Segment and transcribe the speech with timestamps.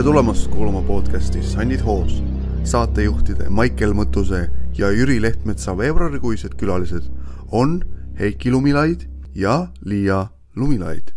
[0.00, 2.22] tere tulemast kuulama podcasti Sannid hoos.
[2.64, 4.38] saatejuhtide Maicel Mõttuse
[4.78, 7.10] ja Jüri Lehtmetsa veebruarikuised külalised
[7.52, 7.74] on
[8.20, 10.26] Heiki Lumilaid ja Liia
[10.56, 11.12] Lumilaid.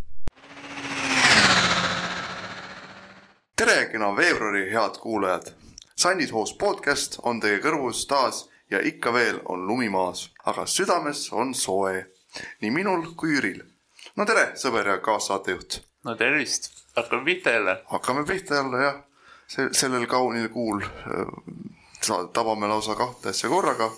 [3.56, 5.54] tere, kena veebruari head kuulajad.
[5.96, 11.30] Sannid hoos podcast on teie kõrvus taas ja ikka veel on lumi maas, aga südames
[11.32, 12.06] on soe
[12.62, 13.64] nii minul kui Jüril.
[14.16, 15.82] no tere, sõber ja kaassaatejuht.
[16.04, 17.82] no tervist, hakkame pihta jälle.
[17.86, 18.96] hakkame pihta jälle jah,
[19.72, 23.92] sellel kaunil kuul äh, tabame lausa kahte asja korraga.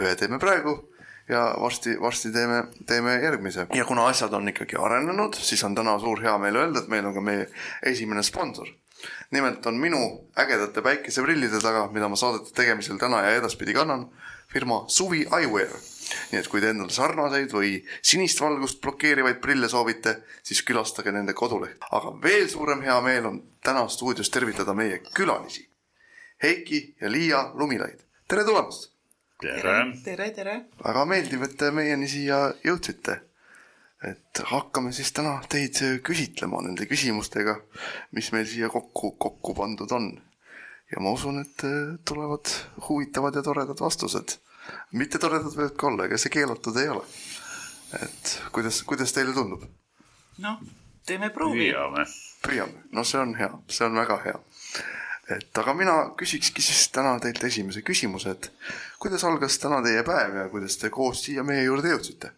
[0.00, 0.90] ühe teeme praegu
[1.28, 3.66] ja varsti, varsti teeme, teeme järgmise.
[3.74, 7.06] ja kuna asjad on ikkagi arenenud, siis on täna suur hea meel öelda, et meil
[7.06, 7.46] on ka meie
[7.82, 8.68] esimene sponsor.
[9.30, 14.08] nimelt on minu ägedate päikeseprillide taga, mida ma saadete tegemisel täna ja edaspidi kannan,
[14.52, 15.70] firma Suvi Eyewear
[16.30, 21.34] nii et kui te endale sarnaseid või sinist valgust blokeerivaid prille soovite, siis külastage nende
[21.36, 21.82] koduleht.
[21.90, 25.66] aga veel suurem hea meel on täna stuudios tervitada meie külalisi.
[26.42, 28.90] Heiki ja Liia Lumilaid, tere tulemast!
[29.40, 29.74] tere!
[30.04, 30.56] tere, tere!
[30.84, 33.20] väga meeldiv, et te meieni siia jõudsite.
[34.00, 37.58] et hakkame siis täna teid küsitlema nende küsimustega,
[38.16, 40.12] mis meil siia kokku, kokku pandud on.
[40.90, 41.66] ja ma usun, et
[42.04, 42.54] tulevad
[42.88, 44.40] huvitavad ja toredad vastused
[44.92, 47.04] mitte toredad võivad ka olla, ega see keelatud ei ole.
[48.02, 49.64] et kuidas, kuidas teile tundub?
[50.38, 50.60] noh,
[51.06, 51.70] teeme proovi.
[51.70, 52.06] püüame.
[52.46, 54.40] püüame, no see on hea, see on väga hea.
[55.36, 58.52] et aga mina küsikski siis täna teilt esimese küsimuse, et
[58.98, 62.34] kuidas algas täna teie päev ja kuidas te koos siia meie juurde jõudsite?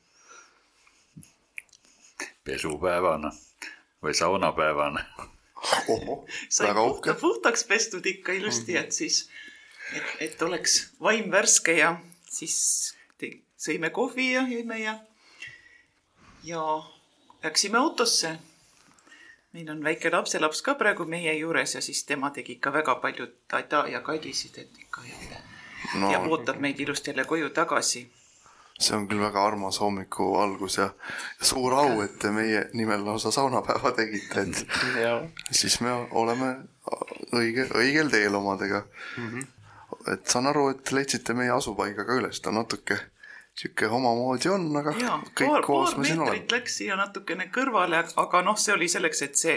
[2.44, 3.30] pesupäevana
[4.02, 5.04] või saunapäevana.
[6.48, 9.28] sai puhta, puhtaks pestud ikka ilusti, et siis,
[9.94, 11.94] et, et oleks vaim värske ja
[12.32, 12.56] siis
[13.62, 14.96] sõime kohvi ja jõime ja,
[16.44, 16.62] ja
[17.44, 18.38] läksime autosse.
[19.52, 23.26] meil on väike lapselaps ka praegu meie juures ja siis tema tegi ikka väga palju
[23.48, 25.38] tada ja kaddisid, et ikka ja,
[25.94, 26.12] no.
[26.12, 28.06] ja ootab meid ilusti jälle koju tagasi
[28.80, 30.88] see on küll väga armas hommiku algus ja,
[31.38, 34.66] ja suur au, et te meie nimel lausa saunapäeva tegite, et
[35.60, 36.54] siis me oleme
[37.36, 39.28] õige, õigel teel omadega mm.
[39.28, 39.50] -hmm
[40.12, 42.98] et saan aru, et leidsite meie asupaiga ka üles, ta natuke
[43.54, 46.44] sihuke omamoodi on, aga ja, kõik paar, koos me siin oleme.
[46.52, 49.56] Läks siia natukene kõrvale, aga noh, see oli selleks, et see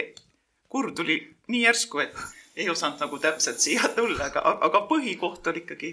[0.72, 1.20] kurv tuli
[1.52, 2.18] nii järsku, et
[2.56, 5.92] ei osanud nagu täpselt siia tulla, aga, aga põhikoht oli ikkagi,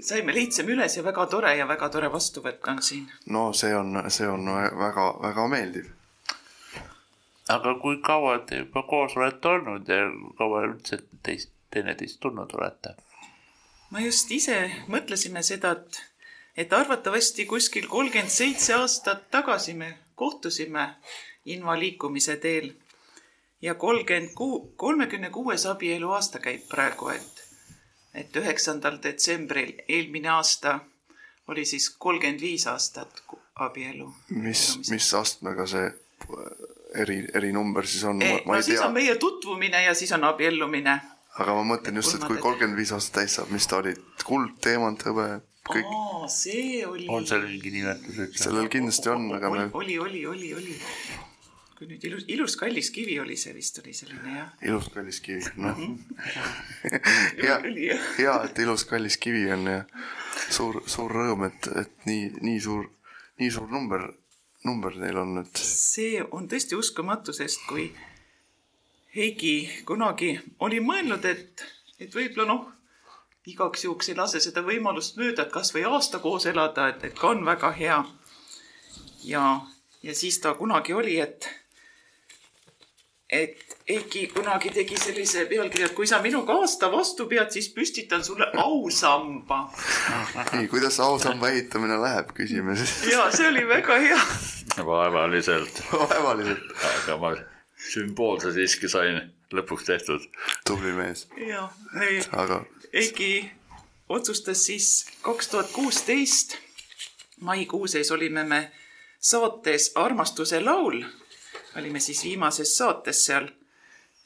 [0.00, 3.06] saime, leidsime üles ja väga tore ja väga tore vastuvõtt on siin.
[3.26, 4.46] no see on, see on
[4.78, 5.90] väga-väga meeldiv.
[7.48, 10.06] aga kui kaua te juba koos olete olnud ja
[10.38, 12.94] kaua üldse teist, teineteist tundnud olete?
[13.90, 14.58] Ma just ise
[14.92, 16.02] mõtlesime seda, et,
[16.64, 20.88] et arvatavasti kuskil kolmkümmend seitse aastat tagasi me kohtusime
[21.44, 22.72] invaliikumise teel
[23.62, 27.44] ja kolmkümmend kuu, kolmekümne kuues abielu aasta käib praegu, et,
[28.14, 30.80] et üheksandal detsembril eelmine aasta
[31.48, 33.22] oli siis kolmkümmend viis aastat
[33.54, 34.12] abielu.
[34.28, 35.86] mis, mis astmega see
[36.94, 38.22] eri, erinumber siis on?
[38.22, 38.86] Eh, no siis tea.
[38.86, 41.00] on meie tutvumine ja siis on abiellumine
[41.38, 43.94] aga ma mõtlen just, et kui kolmkümmend viis aastat täis saab, mis ta oli,
[44.26, 45.28] kuld, teemant, hõbe,
[45.68, 45.94] kõik.
[46.32, 47.06] see oli.
[47.12, 48.44] on seal mingi nimetus üldse?
[48.44, 49.64] sellel kindlasti on, aga me.
[49.78, 50.76] oli, oli, oli, oli.
[51.78, 54.52] kui nüüd ilus, ilus kallis kivi oli see vist oli selline jah.
[54.66, 55.78] ilus kallis kivi, noh.
[57.42, 57.58] hea,
[58.18, 59.82] hea, et ilus kallis kivi on ja
[60.50, 62.90] suur, suur rõõm, et, et nii, nii suur,
[63.38, 64.08] nii suur number,
[64.66, 65.62] number neil on, et.
[65.62, 67.92] see on tõesti uskumatu, sest kui
[69.18, 71.64] Heigi kunagi oli mõelnud, et,
[71.98, 72.66] et võib-olla noh,
[73.50, 77.32] igaks juhuks ei lase seda võimalust mööda, et kasvõi aasta koos elada, et, et ka
[77.32, 77.96] on väga hea.
[79.26, 79.42] ja,
[80.06, 81.48] ja siis ta kunagi oli, et,
[83.26, 88.22] et Heiki kunagi tegi sellise pealkirja, et kui sa minuga aasta vastu pead, siis püstitan
[88.22, 89.64] sulle ausamba.
[90.54, 93.00] nii, kuidas ausamba ehitamine läheb, küsime siis.
[93.10, 94.24] ja see oli väga hea.
[94.94, 95.86] vaevaliselt.
[95.90, 96.76] vaevaliselt.
[96.92, 97.36] aga ma
[97.78, 99.20] sümboolse siiski sain
[99.54, 100.24] lõpuks tehtud.
[100.66, 101.28] tubli mees.
[101.46, 101.68] ja,
[102.32, 102.64] aga.
[102.92, 103.50] Eiki
[104.08, 106.56] otsustas siis kaks tuhat kuusteist
[107.40, 108.72] maikuu sees olime me
[109.20, 111.04] saates Armastuse laul.
[111.76, 113.48] olime siis viimases saates seal.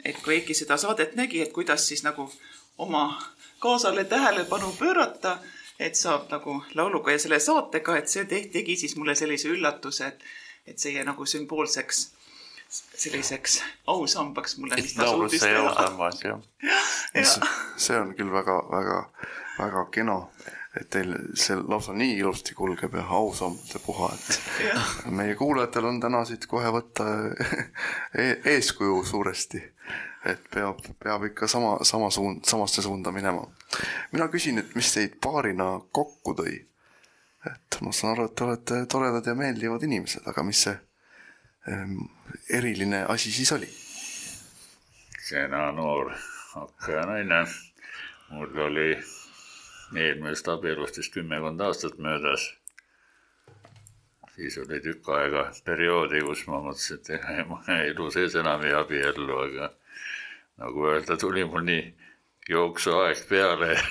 [0.05, 2.33] et kui Eiki seda saadet nägi, et kuidas siis nagu
[2.79, 3.23] oma
[3.59, 5.39] kaasale tähelepanu pöörata,
[5.79, 10.25] et saab nagu lauluga ja selle saatega, et see tegi siis mulle sellise üllatuse, et,
[10.67, 12.09] et see jäi nagu sümboolseks
[12.73, 16.39] selliseks ausambaks mulle, mis ta suutis teha.
[17.85, 20.17] see on küll väga-väga-väga kena,
[20.81, 26.25] et teil see lausa nii ilusti kulgeb ja ausammade puha, et meie kuulajatel on täna
[26.29, 27.09] siit kohe võtta
[28.25, 29.63] e eeskuju suuresti.
[30.25, 33.43] et peab, peab ikka sama, sama suund, samasse suunda minema.
[34.13, 36.57] mina küsin, et mis teid paarina kokku tõi?
[37.53, 40.79] et ma saan aru, et te olete toredad ja meeldivad inimesed, aga mis see
[42.51, 43.69] eriline asi siis oli?
[45.29, 46.13] kena noor
[46.55, 47.47] hakkaja naine.
[48.31, 48.89] mul oli
[49.97, 52.49] eelmisest abielust vist kümmekond aastat möödas
[54.37, 59.39] siis oli tükk aega perioodi, kus ma mõtlesin, et ma elu sees enam ei abiellu,
[59.45, 59.69] aga
[60.63, 61.85] nagu öelda, tuli mul nii
[62.49, 63.83] jooksuaeg peale ja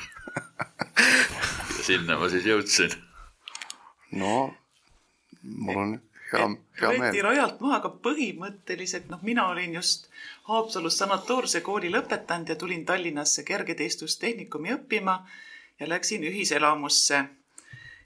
[1.86, 2.96] sinna ma siis jõudsin.
[4.12, 4.54] no
[5.42, 5.96] mul on
[6.32, 6.50] hea.
[6.88, 10.10] Võeti rajalt maha, aga põhimõtteliselt noh, mina olin just
[10.50, 15.20] Haapsalus sanatoorse kooli lõpetanud ja tulin Tallinnasse kergeteistustehnikumi õppima
[15.80, 17.24] ja läksin ühiselamusse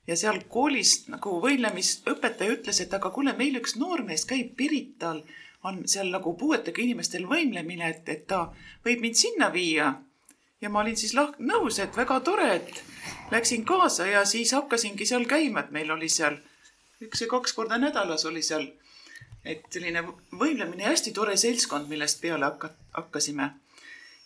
[0.07, 5.24] ja seal koolis nagu võimlemisõpetaja ütles, et aga kuule, meil üks noormees käib Pirital,
[5.66, 8.45] on seal nagu puuetega inimestel võimlemine, et, et ta
[8.86, 9.94] võib mind sinna viia.
[10.62, 12.83] ja ma olin siis lah-, nõus, et väga tore, et
[13.31, 16.38] läksin kaasa ja siis hakkasingi seal käima, et meil oli seal
[17.06, 18.68] üks ja kaks korda nädalas oli seal,
[19.46, 20.04] et selline
[20.34, 23.54] võimlemine ja hästi tore seltskond, millest peale hakka-, hakkasime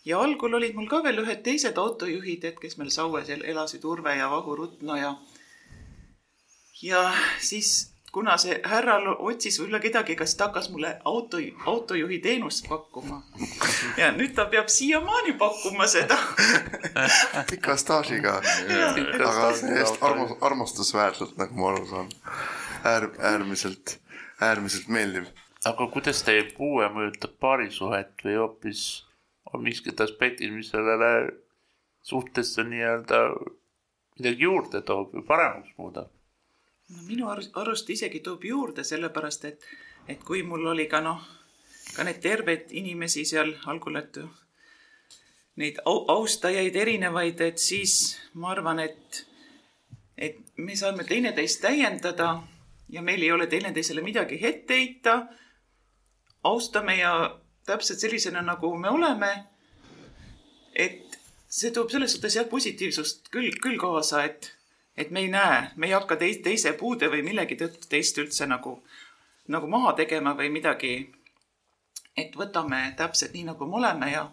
[0.04, 4.16] ja algul olid mul ka veel ühed teised autojuhid, et kes meil Saues elasid, Urve
[4.16, 5.14] ja Vahur Utno ja
[6.82, 11.38] ja siis, kuna see härra otsis võib-olla kedagi, kas ta hakkas mulle auto,
[11.72, 13.20] autojuhi teenust pakkuma.
[14.00, 16.16] ja nüüd ta peab siiamaani pakkuma seda
[17.50, 22.10] pika staažiga, aga täiesti armas, armastusväärselt, nagu ma aru saan.
[22.84, 23.98] Äär-, äärmiselt,
[24.40, 25.30] äärmiselt meeldiv.
[25.64, 28.84] aga kuidas teie puue mõjutab paarisuhet või hoopis
[29.52, 31.32] on miskid aspektid, mis sellele
[32.02, 33.18] suhtesse nii-öelda
[34.18, 36.08] midagi juurde toob või paremaks muudab?
[36.90, 39.66] no minu arust isegi toob juurde, sellepärast et,
[40.08, 41.20] et kui mul oli ka noh,
[41.94, 44.18] ka need terved inimesi seal algul, et
[45.60, 49.20] neid au, austajaid erinevaid, et siis ma arvan, et,
[50.16, 52.40] et me saame teineteist täiendada
[52.92, 55.26] ja meil ei ole teineteisele midagi ette heita.
[56.44, 59.44] austame ja täpselt sellisena, nagu me oleme.
[60.74, 64.56] et see toob selles suhtes jah, positiivsust küll, küll kaasa, et
[64.96, 68.46] et me ei näe, me ei hakka teis, teise puude või millegi tõttu teist üldse
[68.46, 68.74] nagu,
[69.48, 70.94] nagu maha tegema või midagi.
[72.16, 74.24] et võtame täpselt nii, nagu me oleme ja,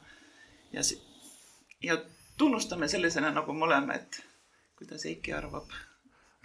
[0.74, 0.82] ja,
[1.84, 1.98] ja
[2.38, 4.24] tunnustame sellisena, nagu me oleme, et
[4.76, 5.72] kuidas Eiki arvab?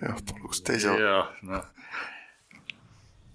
[0.02, 0.94] Jah, paluks teise.
[1.00, 1.64] jah, noh,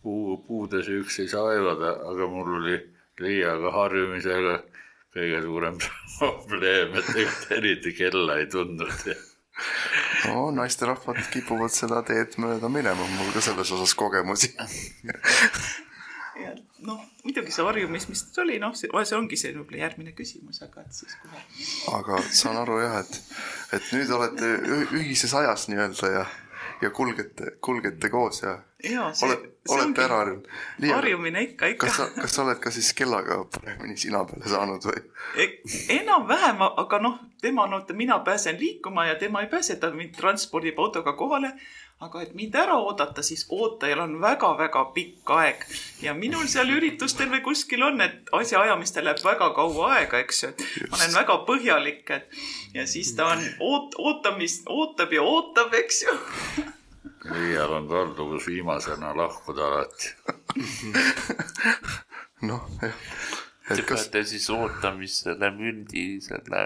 [0.03, 2.77] puu, puudes üks ei saa aevada, aga mul oli
[3.23, 4.59] liiaga harjumisega
[5.17, 5.79] kõige suurem
[6.19, 9.09] probleem, et eriti kella ei tundnud
[10.27, 14.53] no naisterahvad kipuvad seda teed mööda minema, mul ka selles osas kogemusi
[16.43, 16.53] ja
[16.85, 20.83] noh, muidugi see harjumis, mis oli, noh, see, see ongi see võib-olla järgmine küsimus, aga
[20.85, 21.41] et siis kohe.
[21.97, 23.21] aga saan aru jah, et,
[23.77, 24.51] et nüüd olete
[24.99, 26.27] ühises ajas nii-öelda ja
[26.81, 30.49] ja kulgete, kulgete koos ja, ja see, oled, olete ära harjunud.
[30.91, 31.87] harjumine ikka, ikka.
[31.87, 35.01] kas sa, kas sa oled ka siis kellaga paremini sina peale saanud või
[35.41, 35.47] e,?
[35.97, 40.15] enam-vähem, aga noh, tema on, oota, mina pääsen liikuma ja tema ei pääse, ta mind
[40.19, 41.55] transpordib autoga kohale
[42.05, 45.63] aga et mind ära oodata, siis ootajal on väga-väga pikk aeg
[46.03, 50.51] ja minul seal üritustel või kuskil on, et asjaajamistel läheb väga kaua aega, eks ju,
[50.53, 55.73] et ma olen väga põhjalik, et ja siis ta on oot-, ootamist, ootab ja ootab,
[55.81, 56.17] eks ju.
[57.31, 60.13] Liial on kalduvus viimasena lahkuda alati.
[62.49, 63.05] noh, jah.
[63.67, 66.61] Te peate siis ootamist selle mündi selle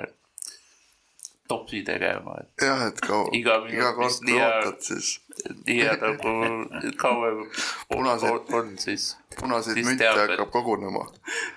[1.52, 2.64] topsi tegema, et.
[2.64, 5.10] jah, et kaua, iga, iga kord kui ootad, siis.
[5.68, 6.36] nii nagu
[7.02, 7.42] kauem
[7.90, 9.10] punased, on, siis.
[9.40, 11.04] punaseid münte hakkab kogunema.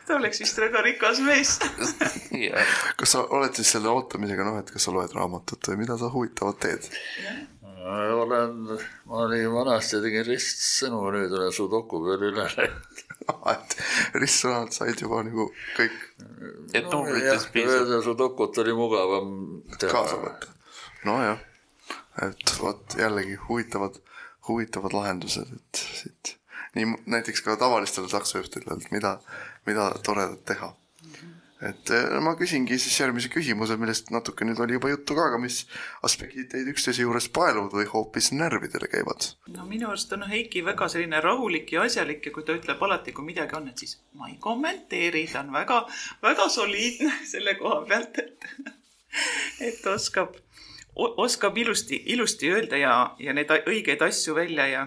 [0.08, 1.58] ta oleks vist väga rikas mees
[2.98, 6.10] kas sa oled siis selle ootamisega, noh, et kas sa loed raamatut või mida sa
[6.14, 6.90] huvitavat teed?
[7.92, 13.02] Olen, ma olin vanasti tegin ristsõnu, nüüd olen sudoku peale üle läinud
[13.54, 13.76] et
[14.20, 15.96] ristsõnad said juba nagu kõik.
[16.76, 17.92] et numbrites piisab.
[18.04, 19.34] sudokut oli mugavam
[19.78, 19.90] teha.
[19.92, 20.54] kaasa võtta.
[21.08, 21.42] nojah,
[22.26, 24.00] et vot jällegi huvitavad,
[24.48, 26.36] huvitavad lahendused, et siit
[26.74, 29.18] nii näiteks ka tavalistel taksojuhtidel, et mida,
[29.68, 30.74] mida toredat teha
[31.64, 35.40] et äh, ma küsingi siis järgmise küsimuse, millest natuke nüüd oli juba juttu ka, aga
[35.40, 35.62] mis
[36.06, 39.30] aspektid teid üksteise juures paeluvad või hoopis närvidele käivad?
[39.54, 43.14] no minu arust on Heiki väga selline rahulik ja asjalik ja kui ta ütleb alati,
[43.16, 45.84] kui midagi on, et siis ma ei kommenteeri, ta on väga,
[46.24, 48.50] väga soliidne selle koha pealt, et,
[49.70, 50.36] et oskab,
[50.94, 54.86] oskab ilusti, ilusti öelda ja, ja need õigeid asju välja ja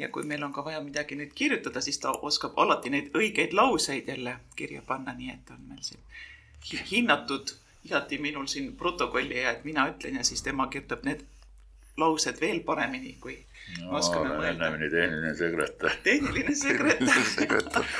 [0.00, 3.52] ja kui meil on ka vaja midagi nüüd kirjutada, siis ta oskab alati neid õigeid
[3.56, 7.52] lauseid jälle kirja panna, nii et on meil siin hinnatud
[7.84, 11.24] igati minul siin protokolli ja et mina ütlen ja siis tema kirjutab need
[12.00, 13.36] laused veel paremini, kui
[13.80, 14.72] no, oskame mõelda.
[14.80, 15.96] tehniline sekretär.
[16.04, 16.54] tehniline
[17.36, 17.84] sekretär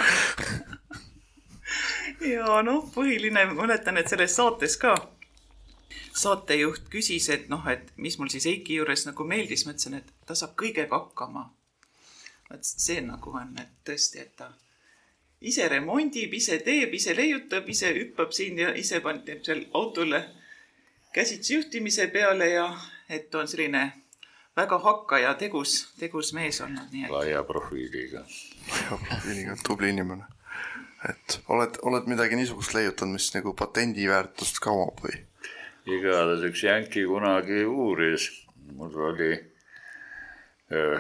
[2.33, 4.97] ja noh, põhiline, mäletan, et selles saates ka
[6.17, 10.13] saatejuht küsis, et noh, et mis mul siis Eiki juures nagu meeldis, ma ütlesin, et
[10.27, 11.49] ta saab kõigega hakkama.
[12.55, 14.51] Et see nagu on, et tõesti, et ta
[15.41, 20.21] ise remondib, ise teeb, ise leiutab, ise hüppab siin ja ise paneb seal autole
[21.15, 22.67] käsitsi juhtimise peale ja
[23.09, 23.87] et on selline
[24.57, 27.15] väga hakkaja, tegus, tegus mees olnud, nii et.
[27.15, 28.27] laia profiiliga.
[28.69, 30.29] laia profiiliga, tubli inimene.
[31.09, 35.17] et oled, oled midagi niisugust leiutanud, mis nagu patendiväärtust kavab või?
[35.91, 38.29] igatahes üks jänki kunagi uuris,
[38.77, 39.33] mul oli
[40.71, 40.99] öö,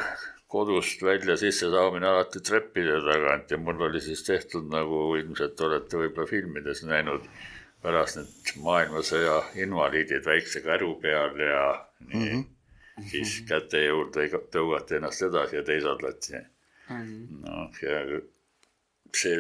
[0.51, 6.27] kodust välja sissesaamine alati treppide tagant ja mul oli siis tehtud nagu ilmselt olete võib-olla
[6.31, 7.29] filmides näinud,
[7.85, 11.63] pärast need maailmasõja invaliidid väikse käru peal ja
[12.01, 12.43] nii mm.
[12.43, 13.07] -hmm.
[13.13, 14.27] siis käte juurde
[14.57, 16.99] tõugati ennast edasi ja teisaldati mm.
[16.99, 17.41] -hmm.
[17.47, 18.21] noh, ja
[19.17, 19.39] see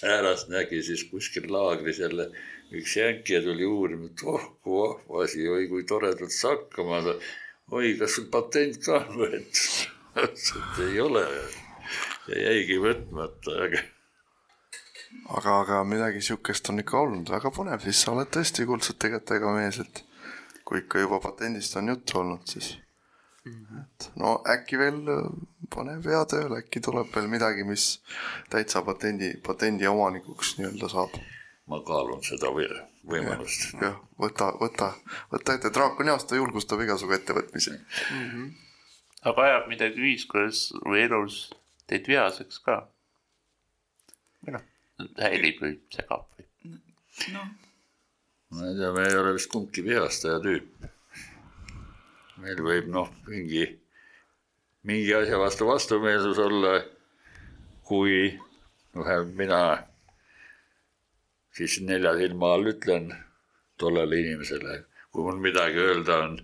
[0.00, 2.30] säärast nägi siis kuskil laagris jälle
[2.74, 7.02] üks jänki ja tuli uurima, et oh kui vahva asi, oi kui toredalt sa hakkama
[7.02, 7.28] saad.
[7.70, 9.95] oi, kas sul patent ka on võetud?
[10.24, 11.24] et ei ole.
[12.28, 13.82] ja jäigi võtmata, aga.
[15.38, 19.54] aga, aga midagi sihukest on ikka olnud, väga põnev, siis sa oled tõesti kuldsete kätega
[19.56, 20.02] mees, et
[20.66, 22.74] kui ikka juba patendist on juttu olnud, siis
[23.46, 25.26] et no äkki veel äh,
[25.70, 28.00] pane pea tööle, äkki tuleb veel midagi, mis
[28.50, 31.14] täitsa patendi, patendi omanikuks nii-öelda saab
[31.70, 33.72] ma kaalun seda võimalust.
[33.82, 34.92] jah, võta, võta,
[35.32, 38.28] võta ette, draakoni aasta julgustab igasugu ettevõtmisi mm.
[38.30, 38.52] -hmm.
[39.26, 41.38] Aga ajab midagi ühiskonnas või elus
[41.90, 42.80] teid vihaseks ka?
[44.42, 44.66] või noh,
[45.20, 46.46] häirib või segab või?
[47.34, 47.48] noh.
[48.54, 50.86] ma ei tea, me ei ole vist kumbki vihastaja tüüp.
[52.44, 53.66] meil võib noh, mingi,
[54.86, 56.78] mingi asja vastu vastumeelsus olla,
[57.86, 58.30] kui
[58.94, 59.60] noh, mina
[61.56, 63.08] siis nelja silma all ütlen
[63.80, 66.36] tollele inimesele, kui mul midagi öelda on.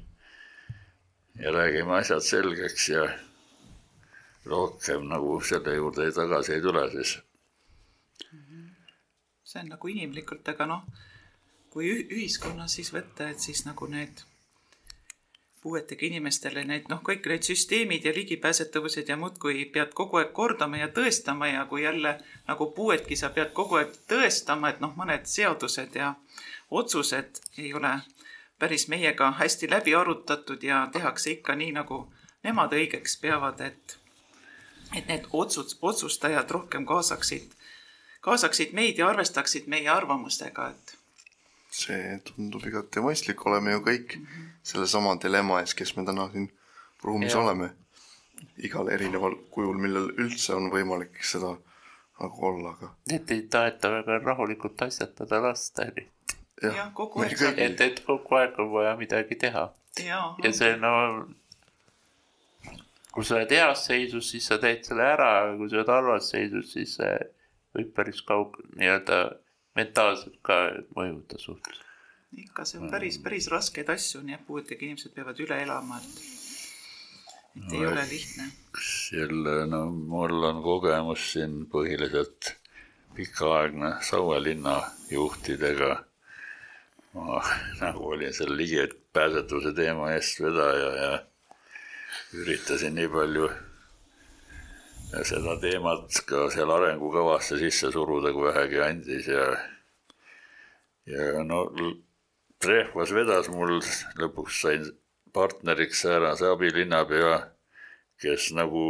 [1.40, 3.06] Ja räägime asjad selgeks ja
[4.44, 7.18] rohkem nagu selle juurde tagasi ei tule siis.
[9.44, 10.84] see on nagu inimlikult, aga noh,
[11.70, 14.22] kui ühiskonnas siis võtta, et siis nagu need
[15.62, 20.80] puuetega inimestele need noh, kõik need süsteemid ja ligipääsetavused ja muudkui pead kogu aeg kordama
[20.80, 22.16] ja tõestama ja kui jälle
[22.48, 26.14] nagu puuetki sa pead kogu aeg tõestama, et noh, mõned seadused ja
[26.70, 27.92] otsused ei ole
[28.62, 32.04] päris meiega hästi läbi arutatud ja tehakse ikka nii, nagu
[32.46, 33.98] nemad õigeks peavad, et
[34.96, 37.54] et need otsud, otsustajad rohkem kaasaksid,
[38.20, 40.94] kaasaksid meid ja arvestaksid meie arvamustega, et
[41.72, 44.48] see tundub igati mõistlik, oleme ju kõik mm -hmm.
[44.72, 46.50] sellesama dilemma ees, kes me täna siin
[47.02, 47.40] ruumis ja.
[47.40, 47.70] oleme.
[48.56, 51.56] igal erineval kujul, millel üldse on võimalik seda
[52.20, 52.94] nagu olla, aga.
[53.10, 56.11] et ei taheta väga rahulikult asjatada lasta eriti.
[56.62, 57.38] Jah ja,, kogu aeg.
[57.56, 59.68] et, et kogu aeg on vaja midagi teha.
[60.06, 60.92] ja see no,
[63.12, 66.30] kui sa oled heas seisus, siis sa teed selle ära, aga kui sa oled halvas
[66.32, 67.14] seisus, siis see
[67.76, 69.18] võib päris kaug-, nii-öelda
[69.78, 70.58] mentaalselt ka
[70.96, 71.68] mõjuda suht.
[72.36, 76.24] ikka, see on päris, päris raskeid asju, nii et puuetega inimesed peavad üle elama, et,
[77.56, 78.48] et no, ei ole lihtne.
[79.18, 82.54] jälle, no mul on kogemus siin põhiliselt
[83.16, 84.78] pikaaegne Saue linna
[85.10, 86.04] juhtidega.
[87.14, 87.42] Ma
[87.80, 91.12] nagu olin seal ligipääsetavuse teema eestvedaja ja
[92.40, 93.50] üritasin nii palju
[95.28, 99.44] seda teemat ka seal arengukavasse sisse suruda, kui vähegi andis ja
[101.06, 101.66] ja no
[102.62, 103.80] Trehvas vedas mul,
[104.22, 104.84] lõpuks sain
[105.34, 107.32] partneriks säärase abilinnapea,
[108.22, 108.84] kes nagu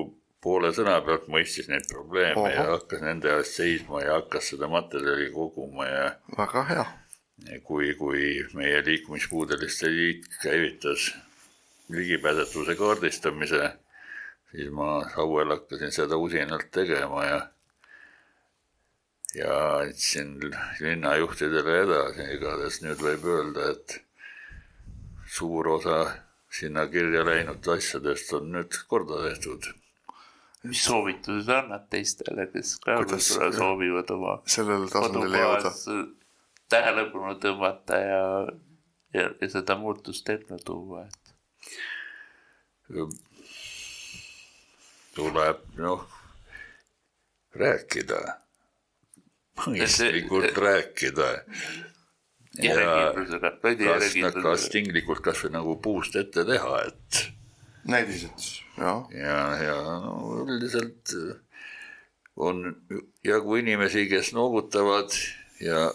[0.44, 2.50] poole sõna pealt mõistis neid probleeme Oho.
[2.52, 6.04] ja hakkas nende eest seisma ja hakkas seda materjali koguma ja
[6.36, 6.84] väga hea.
[7.62, 8.24] Kui, kui
[8.54, 11.12] meie liikumispuudeliste liit käivitas
[11.92, 13.72] ligipääsetavuse kaardistamise
[14.52, 17.40] siis ma Sauel hakkasin seda usinalt tegema ja
[19.34, 20.34] ja andsin
[20.80, 23.94] linnajuhtidele edasi, igatahes nüüd võib öelda, et
[25.36, 26.00] suur osa
[26.52, 29.70] sinna kirja läinud asjadest on nüüd korda tehtud.
[30.68, 35.72] mis soovitused annad teistele, kes ka võib-olla soovivad oma sellele tasandile jõuda?
[36.72, 38.22] Tähelepanu tõmmata ja,
[39.14, 41.34] ja, ja seda muutust ellu tuua, et
[45.16, 46.06] tuleb noh,
[47.56, 48.20] rääkida,
[49.66, 51.28] mõistlikult rääkida.
[52.62, 57.22] järjekindlusega, veidi kas, kas tinglikult kas või nagu puust ette teha, et
[57.88, 59.06] näidised, jah.
[59.16, 61.14] ja, ja no, üldiselt
[62.36, 62.64] on
[63.24, 65.16] jagu inimesi, kes noogutavad
[65.64, 65.88] ja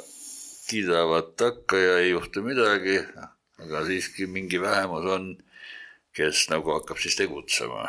[0.68, 3.00] kiidavad takka ja ei juhtu midagi,
[3.64, 5.30] aga siiski mingi vähemus on,
[6.18, 7.88] kes nagu hakkab siis tegutsema.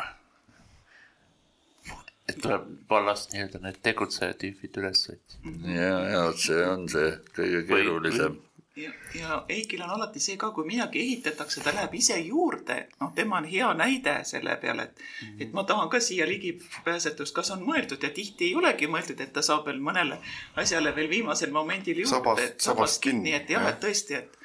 [2.29, 5.53] et tuleb vallast nii-öelda need tegutseja tüübid üles otsida.
[5.73, 8.37] ja, ja see on see kõige keerulisem.
[8.75, 13.11] ja, ja Eikil on alati see ka, kui midagi ehitatakse, ta läheb ise juurde, noh,
[13.15, 15.43] tema on hea näide selle peale, et mm, -hmm.
[15.43, 18.03] et ma tahan ka siia ligipääsetust, kas on mõeldud?
[18.03, 20.19] Ja tihti ei olegi mõeldud, et ta saab veel mõnele
[20.55, 22.15] asjale veel viimasel momendil juurde.
[22.15, 24.37] Sabast-, sabast kinni, et jah ja., et tõesti, et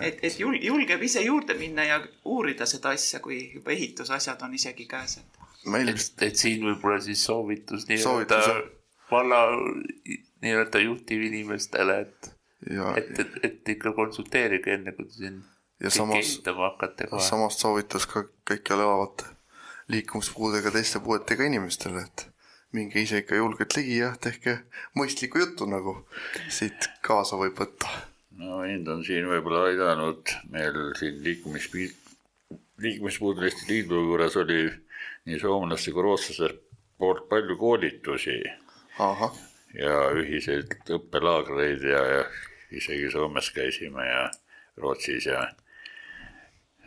[0.00, 4.54] et, et jul-, julgeb ise juurde minna ja uurida seda asja, kui juba ehitusasjad on
[4.54, 5.38] isegi käes, et
[5.88, 8.40] et et siin võib-olla siis soovitus nii-öelda
[9.10, 9.40] valla
[10.42, 12.30] nii-öelda juhtivinimestele, et,
[12.66, 15.42] ja, et, et, et ikka konsulteerige enne, kui te siin
[15.80, 17.22] ja samas, hakkate kohe.
[17.22, 19.28] samas soovitus ka kõikjal elavate
[19.92, 22.26] liikumispuudega teiste puuetega inimestele, et
[22.76, 24.58] minge ise ikka julgelt ligi ja tehke
[24.98, 25.94] mõistlikku juttu nagu
[26.52, 27.88] siit kaasa võib võtta.
[28.40, 31.70] no mind on siin võib-olla aidanud, meil siin liikumis,
[32.84, 34.66] liikumispuudeliste liidu juures oli
[35.28, 36.54] nii soomlaste kui rootslaste
[36.98, 38.42] poolt palju koolitusi
[38.98, 39.34] ahah,
[39.74, 42.24] ja ühiseid õppelaagreid ja, ja
[42.74, 44.26] isegi Soomes käisime ja
[44.78, 45.44] Rootsis ja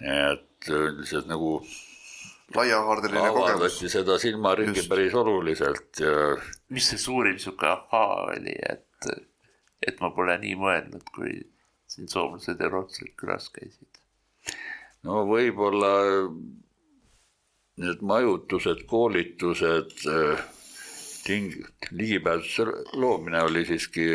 [0.02, 1.60] et üldiselt nagu
[2.56, 3.80] laiahaardeline kogemus.
[3.92, 6.16] seda silmaringi päris oluliselt ja
[6.74, 9.10] mis see suurim sihuke ahaa oli, et,
[9.88, 11.38] et ma pole nii mõelnud, kui
[11.92, 14.02] siin soomlased ja rootslased külas käisid.
[15.08, 15.94] no võib-olla
[17.82, 19.96] need majutused, koolitused,
[21.24, 22.64] ting-, ligipääsuse
[22.94, 24.06] loomine oli siiski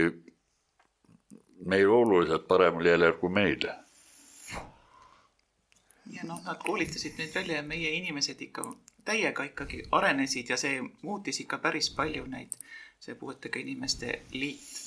[1.65, 3.69] meil oluliselt paremal järjel kui meil.
[6.11, 8.65] ja noh, nad koolitasid neid välja ja meie inimesed ikka
[9.05, 12.55] täiega ikkagi arenesid ja see muutis ikka päris palju neid,
[13.01, 14.87] see puuetega inimeste liit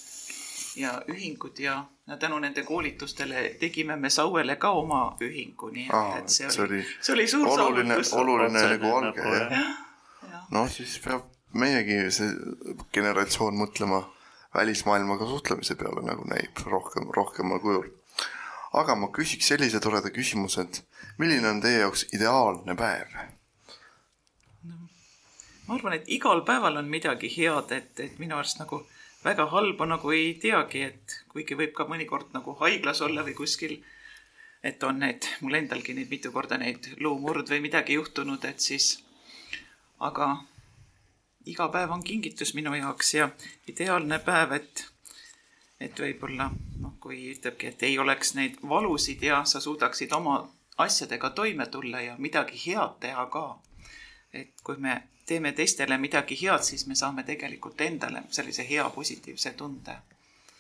[0.79, 5.93] ja ühingud ja, ja tänu nende koolitustele tegime me Sauele ka oma ühingu, nii et,
[5.93, 8.13] Aa, et see oli oli, see oli suur oluline, saavutus.
[8.13, 9.51] oluline Otsene nagu alge nagu, jah.
[10.31, 12.33] jah, no siis peab meiegi see
[12.93, 14.03] generatsioon mõtlema
[14.55, 17.89] välismaailmaga suhtlemise peale, nagu näib rohkem, rohkemal kujul.
[18.73, 20.83] aga ma küsiks sellise toreda küsimuse, et
[21.17, 23.13] milline on teie jaoks ideaalne päev?
[25.67, 28.83] ma arvan, et igal päeval on midagi head, et, et minu arust nagu
[29.23, 33.75] väga halba nagu ei teagi, et kuigi võib ka mõnikord nagu haiglas olla või kuskil,
[34.63, 38.95] et on need, mul endalgi neid mitu korda neid luumurd või midagi juhtunud, et siis,
[39.99, 40.31] aga
[41.51, 43.29] iga päev on kingitus minu jaoks ja
[43.67, 44.85] ideaalne päev, et
[45.79, 46.49] et võib-olla
[46.83, 50.41] noh, kui ütlebki, et ei oleks neid valusid ja sa suudaksid oma
[50.77, 53.45] asjadega toime tulla ja midagi head teha ka
[54.33, 59.53] et kui me teeme teistele midagi head, siis me saame tegelikult endale sellise hea positiivse
[59.57, 59.97] tunde.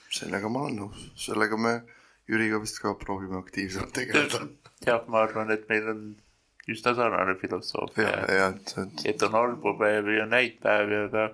[0.09, 1.79] sellega ma olen nõus, sellega me
[2.29, 4.47] Jüriga vist ka proovime aktiivselt tegeleda.
[4.85, 6.03] jah, ma arvan, et meil on
[6.67, 11.29] üsna sarnane filosoofia, ja et, et et on halbu päevi ja häid päevi, aga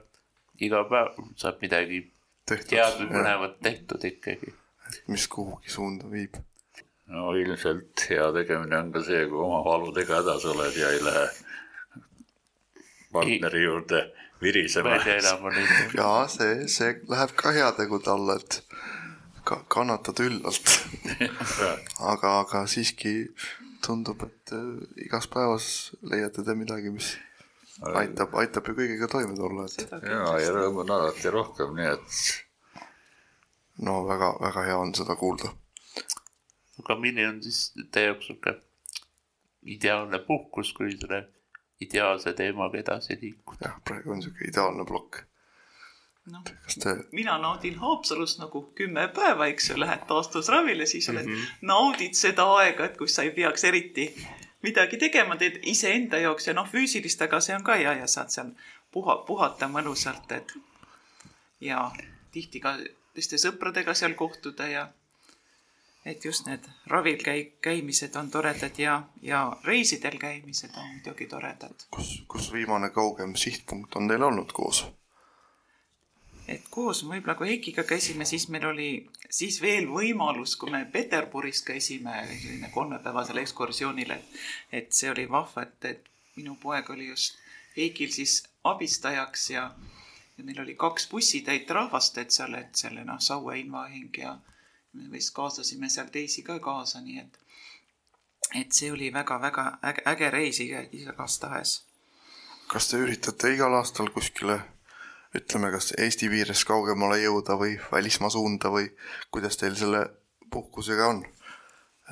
[0.63, 2.03] iga päev saab midagi
[2.47, 4.53] tehtud head või, põnevat tehtud ikkagi.
[5.07, 6.37] mis kuhugi suunda viib.
[7.11, 11.25] no ilmselt hea tegemine on ka see, kui oma valudega hädas oled ja ei lähe
[13.15, 14.05] partneri juurde
[14.41, 14.89] virisema.
[14.89, 15.97] välja elama neid.
[15.97, 18.61] ja see, see läheb ka heategude alla, et
[19.45, 20.79] ka kannatad üllalt.
[21.99, 23.15] aga, aga siiski
[23.85, 25.67] tundub, et äh, igas päevas
[26.09, 27.13] leiate te midagi, mis
[27.93, 32.19] aitab, aitab ju kõigega toime tulla, et ja, ja rõõmu on alati rohkem, nii et
[33.85, 35.51] no väga-väga hea on seda kuulda.
[36.83, 38.57] aga milline on siis teie jaoks sihuke
[39.75, 41.25] ideaalne puhkus, kui selle
[41.81, 43.67] ideaalse teemaga edasi liikuda?
[43.67, 45.23] jah, praegu on siuke ideaalne plokk.
[46.65, 51.33] Kas te, mina naudin Haapsalus nagu kümme päeva, eks ju, lähed taastusravile, siis oled mm,
[51.33, 51.59] -hmm.
[51.61, 54.07] naudid seda aega, et kus sa ei peaks eriti
[54.61, 58.33] midagi tegema, teed iseenda jaoks ja noh, füüsilist, aga see on ka hea ja saad
[58.33, 58.51] seal
[58.91, 60.53] puha, puhata mõnusalt, et
[61.61, 61.91] ja
[62.31, 62.77] tihti ka
[63.13, 64.87] teiste sõpradega seal kohtuda ja
[66.05, 71.87] et just need ravil käi-, käimised on toredad ja, ja reisidel käimised on muidugi toredad.
[71.91, 74.85] kus, kus viimane kaugem sihtpunkt on teil olnud koos?
[76.47, 78.89] Et koos võib-olla kui Heikiga käisime, siis meil oli
[79.29, 85.65] siis veel võimalus, kui me Peterburis käisime selline kolmepäevasel ekskursioonil, et, et see oli vahva,
[85.65, 87.41] et, et minu poeg oli just
[87.77, 89.69] Heikil siis abistajaks ja,
[90.37, 94.37] ja meil oli kaks bussitäit rahvast, et seal, et selle noh, Saue invahing ja
[94.93, 97.41] me vist kaasasime seal teisi ka kaasa, nii et,
[98.61, 101.81] et see oli väga-väga äge, äge reis igastahes.
[102.67, 104.61] kas te üritate igal aastal kuskile
[105.35, 108.89] ütleme, kas Eesti piirist kaugemale jõuda või välismaa suunda või
[109.31, 110.05] kuidas teil selle
[110.51, 111.25] puhkusega on?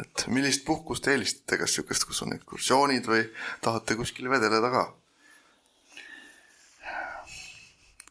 [0.01, 3.27] et millist puhkust te eelistate, kas niisugust, kus on ekskursioonid või
[3.61, 4.83] tahate kuskil vedeleda ka?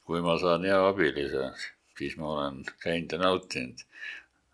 [0.06, 1.48] kui ma saan hea abilise,
[1.98, 3.82] siis ma olen käinud ja nautinud.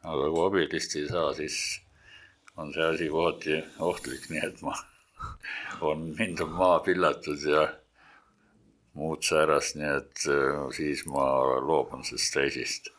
[0.04, 1.58] aga kui abilist ei saa, siis
[2.56, 4.74] on see asi kohati ohtlik, nii et ma,
[5.90, 7.66] on, mind on maha pillatud ja
[8.94, 11.26] muud säärast, nii et äh, siis ma
[11.64, 12.94] loobun sellest reisist.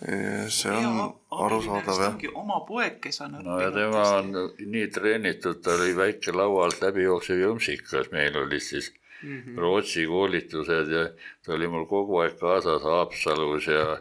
[0.00, 1.10] see on
[1.44, 2.14] arusaadav jah.
[2.40, 6.80] oma poeg, kes on no ja tema on nii treenitud, ta oli väike laua alt
[6.80, 8.92] läbi jooksev jõmsikas, meil olid siis
[9.22, 9.58] mm -hmm.
[9.58, 11.04] Rootsi koolitused ja
[11.44, 14.00] ta oli mul kogu aeg kaasas Haapsalus ja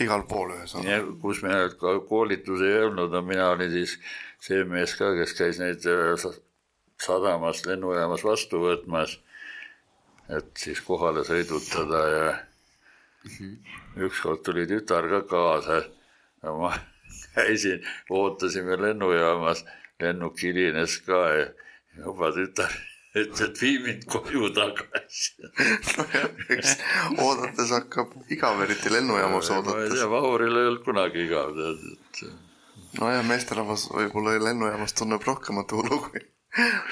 [0.00, 1.20] igal pool ühesõnaga.
[1.20, 1.50] kus me
[2.08, 3.98] koolitusi ei olnud, no mina olin siis
[4.40, 6.26] see mees ka, kes käis neid äh,
[7.02, 9.18] sadamas, lennujaamas vastu võtmas,
[10.32, 12.26] et siis kohale sõidutada ja
[13.26, 13.56] -hmm.
[14.06, 15.82] ükskord tuli tütar ka kaasa.
[16.42, 16.72] ma
[17.34, 19.64] käisin, ootasime lennujaamas,
[20.00, 21.46] lennuk hilines ka ja
[21.96, 22.72] juba tütar
[23.20, 26.76] ütles, et vii mind koju tagasi nojah, eks
[27.18, 29.74] oodates hakkab igav, eriti lennujaamas oodates.
[29.74, 32.24] ma ei tea, Vahuril ei olnud kunagi igav, tead, et.
[33.00, 36.26] nojah, meesterahvas võib-olla lennujaamas tunneb rohkemat ulu kui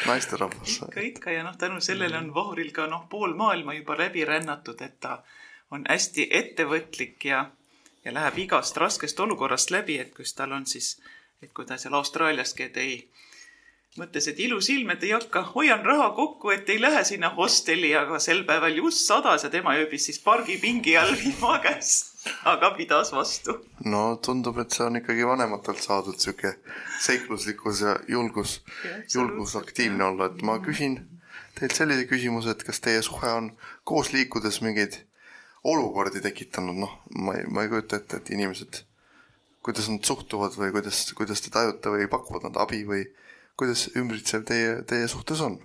[0.07, 0.83] naisterahvas.
[0.83, 4.81] ikka, ikka ja noh, tänu sellele on Vahuril ka noh, pool maailma juba läbi rännatud,
[4.81, 5.23] et ta
[5.71, 7.51] on hästi ettevõtlik ja,
[8.05, 10.99] ja läheb igast raskest olukorrast läbi, et kus tal on siis,
[11.43, 12.91] et kui ta seal Austraaliaski tõi
[14.01, 17.93] mõtles, et ilus ilm, et ei hakka, hoian raha kokku, et ei lähe sinna hostelli,
[17.99, 21.95] aga sel päeval just sadas ja tema ööbis siis pargipingi all vihma käes.
[22.49, 23.59] aga pidas vastu.
[23.85, 26.55] no tundub, et see on ikkagi vanematelt saadud sihuke
[27.05, 28.63] seikluslikkus ja julgus,
[29.15, 31.03] julgus aktiivne olla, et ma küsin
[31.59, 33.51] teilt sellise küsimuse, et kas teie suhe on
[33.85, 35.03] koos liikudes mingeid
[35.65, 38.81] olukordi tekitanud, noh, ma ei, ma ei kujuta ette, et inimesed,
[39.65, 43.05] kuidas nad suhtuvad või kuidas, kuidas te tajute või pakuvad nad abi või
[43.57, 45.59] kuidas ümbritsev teie, teie suhtes on?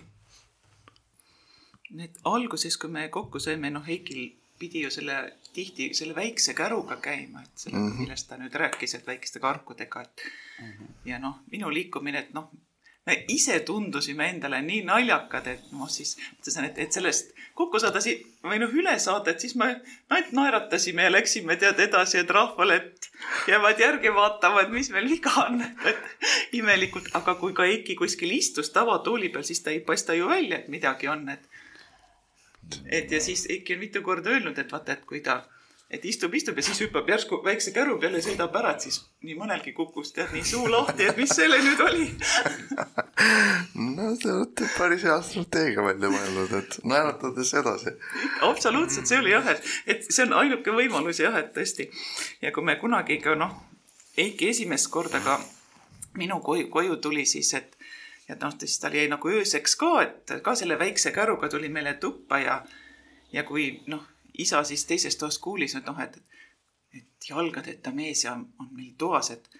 [1.90, 4.28] Need alguses, kui me kokku saime, noh, Heikil
[4.60, 5.16] pidi ju selle
[5.54, 8.00] tihti selle väikse käruga käima, et selle mm, -hmm.
[8.04, 10.22] millest ta nüüd rääkis, et väikeste karkudega, et
[10.60, 10.92] mm -hmm.
[11.04, 12.50] ja noh, minu liikumine, et noh,
[13.10, 18.00] me ise tundusime endale nii naljakad, et noh, siis mõtlesin, et, et sellest kokku saada
[18.00, 19.66] si- või noh, üle saada, et siis me
[20.08, 22.78] ainult naeratasime ja läksime tead edasi, et rahvale,
[23.50, 28.32] jäävad järgi vaatama, et mis meil viga on, et imelikult, aga kui ka Eiki kuskil
[28.38, 31.48] istus tavatooli peal, siis ta ei paista ju välja, et midagi on, et
[32.86, 35.40] et ja siis Eiki on mitu korda öelnud, et vaata, et kui ta
[35.90, 39.34] et istub, istub ja siis hüppab järsku väikse käru peale sõidab ära, et siis nii
[39.38, 42.06] mõnelgi kukkus tead nii suu lahti, et mis selle nüüd oli
[43.96, 47.94] no te olete päris hea strateegia välja mõelnud, et naeratades edasi.
[48.46, 51.88] absoluutselt, see oli jah, et, et see on ainuke võimalus jah, et tõesti.
[52.42, 53.58] ja kui me kunagi ka noh,
[54.18, 55.36] Eiki esimest korda ka
[56.18, 57.76] minu koju, koju tuli siis, et
[58.28, 61.96] ja noh, siis tal jäi nagu ööseks ka, et ka selle väikse käruga tuli meile
[62.02, 62.62] tuppa ja
[63.32, 64.06] ja kui noh
[64.40, 66.16] isa siis teisest toast kuulis, et noh, et,
[66.96, 69.50] et jalgadeta mees ja on meil toas, et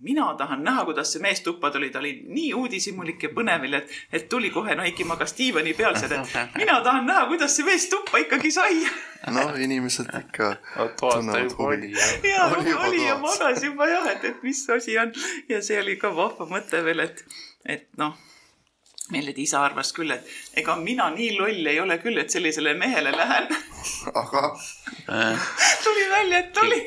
[0.00, 3.92] mina tahan näha, kuidas see mees tuppa tuli, ta oli nii uudishimulik ja põnev, et,
[4.12, 7.64] et tuli kohe, no Heiki magas diivani peal seal, et mina tahan näha, kuidas see
[7.64, 8.84] mees tuppa ikkagi sai.
[9.32, 10.52] noh, inimesed ikka
[11.00, 11.92] tunnevad huvi.
[12.28, 15.12] ja oli, oli ja magas juba jah, et, et mis asi on
[15.48, 17.24] ja see oli ka vahva mõte veel, et,
[17.64, 18.25] et noh
[19.12, 22.74] meil, et isa arvas küll, et ega mina nii loll ei ole küll, et sellisele
[22.78, 23.48] mehele lähen.
[24.22, 24.42] aga
[25.84, 26.80] tuli välja, et oli.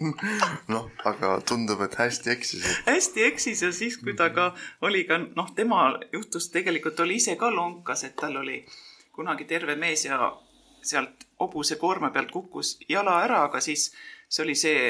[0.74, 2.66] noh, aga tundub, et hästi eksis.
[2.86, 4.52] hästi eksis ja siis, kui ta ka
[4.86, 8.62] oli ka noh, tema juhtus tegelikult oli ise ka lonkas, et tal oli
[9.16, 10.32] kunagi terve mees ja
[10.86, 13.90] sealt hobuse koorma pealt kukkus jala ära, aga siis
[14.28, 14.80] see oli see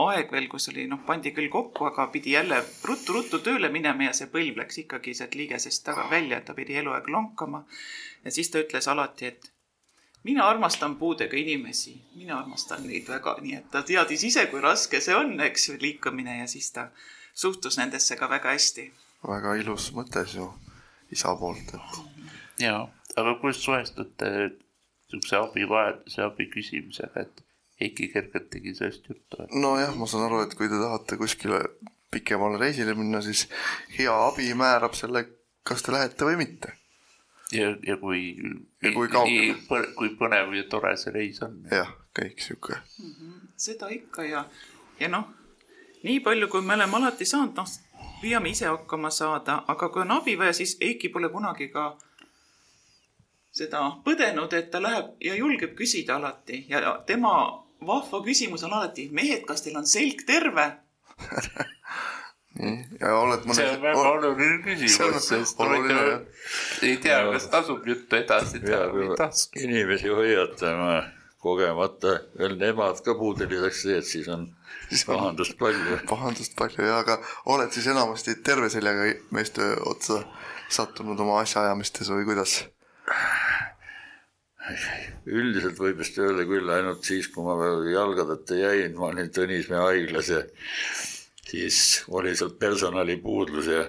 [0.00, 4.12] aeg veel, kus oli noh, pandi küll kokku, aga pidi jälle ruttu-ruttu tööle minema ja
[4.16, 7.64] see põlv läks ikkagi sealt liigesest taga välja, et ta pidi eluaeg lonkama.
[8.24, 9.50] ja siis ta ütles alati, et
[10.24, 15.00] mina armastan puudega inimesi, mina armastan neid väga, nii et ta teadis ise, kui raske
[15.00, 16.88] see on, eks ju, liikumine ja siis ta
[17.34, 18.90] suhtus nendesse ka väga hästi.
[19.28, 20.48] väga ilus mõte su
[21.12, 22.02] isa poolt, et.
[22.64, 24.30] ja, aga kuidas suhestute
[25.12, 27.42] niisuguse abivajaduse, abi küsimisega, et
[27.80, 29.46] Heiki kergelt tegi sellest juttu.
[29.54, 31.62] nojah, ma saan aru, et kui te tahate kuskile
[32.12, 33.48] pikemale reisile minna, siis
[33.98, 35.24] hea abi määrab selle,
[35.64, 36.74] kas te lähete või mitte.
[37.52, 38.36] ja, ja kui.
[38.82, 39.54] Ja kui kaugel..
[39.96, 41.62] kui põnev ja tore see reis on.
[41.70, 42.78] jah, kõik sihuke.
[43.56, 44.44] seda ikka ja,
[45.00, 45.26] ja noh,
[46.04, 50.16] nii palju, kui me oleme alati saanud, noh, püüame ise hakkama saada, aga kui on
[50.18, 51.92] abi vaja, siis Eiki pole kunagi ka
[53.52, 57.34] seda põdenud, et ta läheb ja julgeb küsida alati ja tema
[57.86, 60.68] vahva küsimus on alati, mehed, kas teil on selg terve?
[62.60, 63.56] nii, ja oled mõne.
[63.58, 66.06] see on väga oluline küsimus, on sest oluline,
[66.86, 69.50] ei tea, kas tasub juttu edasi teha või ei tasu.
[69.60, 70.96] inimesi hoiatama
[71.42, 74.46] kogemata, veel nemad ka puudeliseks teed, siis on
[75.08, 75.98] pahandust palju.
[76.08, 77.18] pahandust palju ja, aga
[77.52, 80.22] oled siis enamasti terve seljaga meeste otsa
[80.72, 82.62] sattunud oma asjaajamistes või kuidas?
[85.26, 89.80] Üldiselt võib vist öelda küll ainult siis, kui ma veel jalgadeta jäin, ma olin Tõnismäe
[89.82, 90.42] haiglas ja
[91.48, 93.86] siis oli seal personalipuudus ja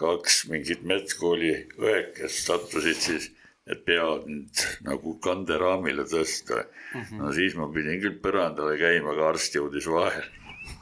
[0.00, 3.30] kaks mingit medkooli õekest sattusid siis,
[3.70, 7.00] et peavad mind nagu kanderaamile tõsta mm.
[7.00, 7.22] -hmm.
[7.22, 10.28] no siis ma pidin küll põrandale käima, aga arst jõudis vahele.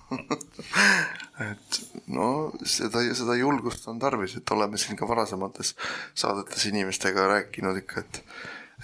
[1.51, 2.29] et no
[2.65, 5.75] seda, seda julgust on tarvis, et oleme siin ka varasemates
[6.15, 8.23] saadetes inimestega rääkinud ikka, et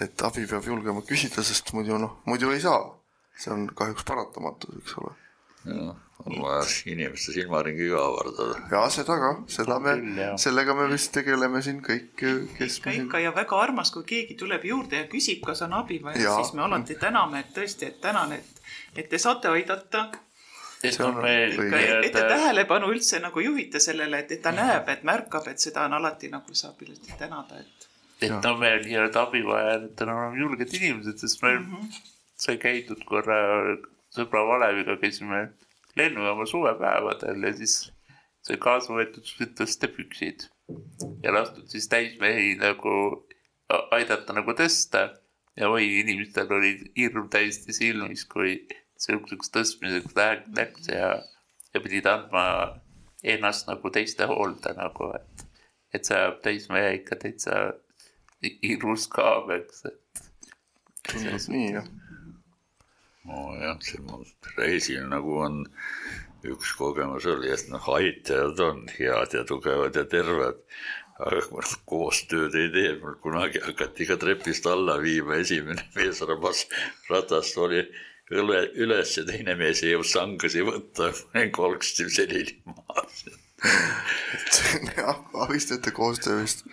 [0.03, 2.95] et abi peab julgema küsida, sest muidu noh, muidu ei saa.
[3.39, 5.13] see on kahjuks paratamatus, eks ole.
[5.75, 5.95] noh,
[6.27, 8.59] on vaja inimeste silmaringi ka avardada.
[8.71, 12.13] ja seda ka, seda me jah., sellega me vist tegeleme siin kõik,
[12.59, 16.01] kes ikka, ikka ja väga armas, kui keegi tuleb juurde ja küsib, kas on abi
[16.03, 18.63] vaja, siis me alati täname, et tõesti, et tänan, et,
[18.97, 20.09] et te saate aidata.
[20.83, 21.81] et on veel õige.
[21.81, 25.59] et te nii-öelda, tähelepanu üldse nagu juhite sellele, et, et ta näeb, et märkab, et
[25.59, 26.83] seda on alati nagu saab
[27.19, 32.01] tänada, et et on veel nii-öelda abivajajatena oleme julged inimesed, sest me mm -hmm.
[32.47, 33.39] sai käidud korra
[34.15, 35.49] sõbra Valeviga, käisime
[35.97, 37.93] lennujaama suvepäevadel ja siis
[38.43, 40.49] sai kaasa võetud tõstepüksid
[41.23, 42.95] ja lastud siis täismehi nagu
[43.91, 45.09] aidata nagu tõsta
[45.57, 48.57] ja oi, inimestel oli hirm täiesti silmis, kui
[49.01, 50.17] sihukeseks tõstmiseks
[50.57, 51.15] läks ja,
[51.75, 52.45] ja pidid andma
[53.23, 55.47] ennast nagu teiste hoolde nagu, et,
[55.95, 57.65] et ajab täismehe ikka täitsa
[58.43, 60.25] hirmus kaabeks, et
[61.09, 61.89] tundub nii jah.
[63.29, 64.25] nojah, see mul
[64.59, 65.63] reisil nagu on
[66.45, 70.61] üks kogemus oli, et noh, aitajad on head ja tugevad ja terved.
[71.15, 76.21] aga kui nad koostööd ei tee, mul kunagi hakati ka trepist alla viima, esimene mees
[76.27, 76.65] rabas
[77.07, 77.85] ratast oli
[78.35, 81.13] üle, üles ja teine mees ei jõudnud sangasi võtta,
[81.61, 83.25] kolksti selili maas.
[84.97, 86.65] jah, abistajate koostöö vist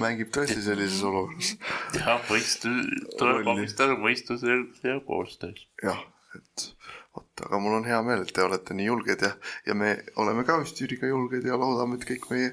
[0.00, 1.54] mängib tõesti sellises olukorras.
[1.96, 5.66] jah, mõistus, tuleb omistada mõistusel ja koostöös.
[5.82, 6.04] jah,
[6.36, 6.68] et
[7.14, 9.32] vot, aga mul on hea meel, et te olete nii julged ja,
[9.66, 12.52] ja me oleme ka vist Jüriga julged ja loodame, et kõik meie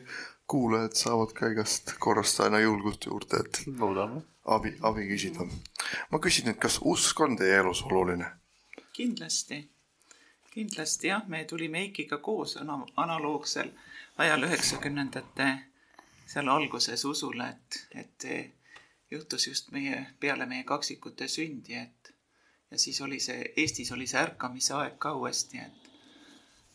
[0.51, 4.23] kuulajad saavad ka igast korrast aina julgust juurde, et loodame.
[4.45, 5.47] abi, abi küsida.
[6.11, 8.31] ma küsin nüüd, kas usk on teie elus oluline?
[8.95, 9.63] kindlasti,
[10.51, 13.69] kindlasti jah, me tulime Eikiga koos ana- analoogsel
[14.17, 15.47] ajal üheksakümnendate
[16.27, 18.51] seal alguses usule, et, et
[19.11, 22.13] juhtus just meie, peale meie kaksikute sündi, et
[22.71, 25.89] ja siis oli see, Eestis oli see ärkamise aeg ka uuesti, et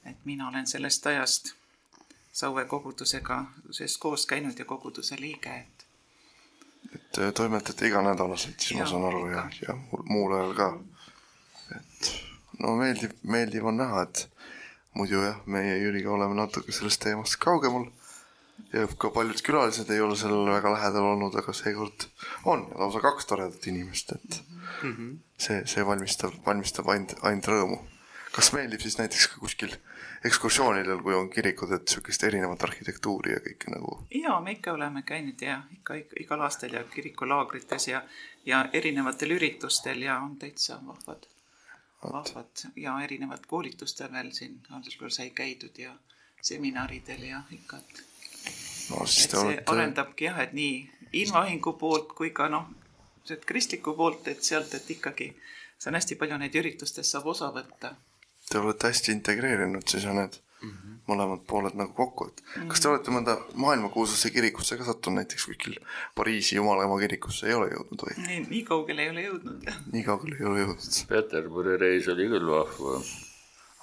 [0.07, 1.55] et mina olen sellest ajast
[2.37, 3.37] Saue kogudusega
[3.73, 5.87] ses koos käinud ja koguduse liige, et
[6.95, 10.55] et äh, toimetate iganädalaselt, siis ma Jaa, saan aru ja ikka., ja mul- muul ajal
[10.55, 10.69] ka.
[11.77, 12.11] et
[12.63, 14.27] no meeldiv, meeldiv on näha, et
[14.97, 17.89] muidu jah, meie Jüriga oleme natuke sellest teemast kaugemal.
[18.73, 22.07] Ja ka paljud külalised ei ole sellele väga lähedal olnud, aga seekord
[22.49, 22.65] on.
[22.71, 24.41] Ja lausa kaks toredat inimest, et
[25.39, 27.83] see, see valmistab, valmistab ainult, ainult rõõmu.
[28.37, 29.71] kas meeldib siis näiteks ka kuskil
[30.29, 33.95] ekskursioonidel, kui on kirikud, et sihukest erinevat arhitektuuri ja kõike nagu?
[34.13, 38.03] Ja me ikka oleme käinud ja ikka, ikka igal aastal ja kirikulaagrites ja,
[38.47, 41.25] ja erinevatel üritustel ja on täitsa vahvad,
[42.13, 45.95] vahvad ja erinevad koolitustel veel siin algul sai käidud ja
[46.43, 48.03] seminaridel ja ikka, et,
[48.91, 50.75] no et see olete, arendabki jah, et nii
[51.25, 52.69] invahingu poolt kui ka noh,
[53.25, 55.33] see kristliku poolt, et sealt, et ikkagi
[55.79, 57.95] see on hästi palju neid üritustest saab osa võtta.
[58.51, 60.39] te olete hästi integreerinud siis on need.
[61.07, 65.79] Mõlemad pooled nagu kokku, et kas te olete mõnda maailmakuulsasse kirikusse ka sattunud, näiteks kuskil
[66.19, 68.17] Pariisi Jumalaema kirikusse ei ole jõudnud või?
[68.27, 71.01] nii, nii kaugele ei ole jõudnud nii kaugele ei ole jõudnud.
[71.13, 72.99] Peterburi reis oli küll vahva.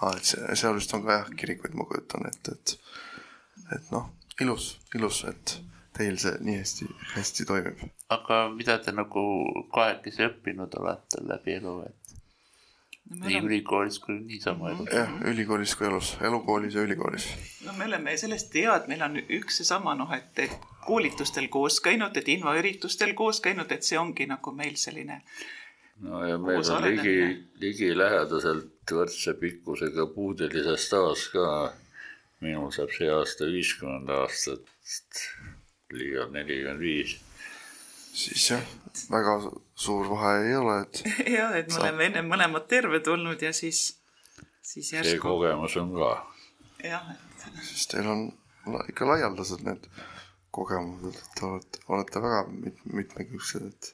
[0.02, 2.78] aa, et see, seal vist on ka jah kirikuid, ma kujutan ette, et
[3.78, 4.10] et noh,
[4.44, 5.58] ilus, ilus, et
[5.98, 7.84] teil see nii hästi, hästi toimib.
[8.14, 9.24] aga mida te nagu
[9.74, 12.03] kahekesi õppinud olete läbi elu, et
[13.22, 14.92] nii ülikoolis kui niisama elus.
[14.94, 17.28] jah, ülikoolis kui elus, elukoolis ja ülikoolis.
[17.66, 21.80] no me oleme sellest hea, et meil on üks seesama noh, et, et koolitustel koos
[21.84, 25.22] käinud, et infoüritustel koos käinud, et see ongi nagu meil selline.
[26.08, 27.18] no ja meil on ligi,
[27.64, 31.50] ligilähedaselt võrdse pikkusega puudelise staaž ka.
[32.44, 35.22] minul saab see aasta viiskümmend aastat,
[35.94, 37.20] ligi on nelikümmend viis
[38.14, 38.66] siis jah,
[39.12, 39.38] väga
[39.76, 41.04] suur vahe ei ole, et.
[41.38, 43.86] jah, et me oleme ennem mõlemad terved olnud ja siis,
[44.62, 45.16] siis järsku.
[45.16, 46.12] see kogemus on ka.
[46.84, 47.50] jah, et.
[47.66, 48.28] siis teil on
[48.90, 49.90] ikka laialdased need
[50.54, 53.90] kogemused, et olete, olete väga mit, mitmekülgsed, et,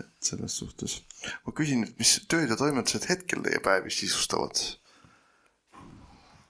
[0.00, 0.98] et selles suhtes.
[1.46, 4.58] ma küsin, et mis tööd ja toimetused hetkel teie päevi sisustavad?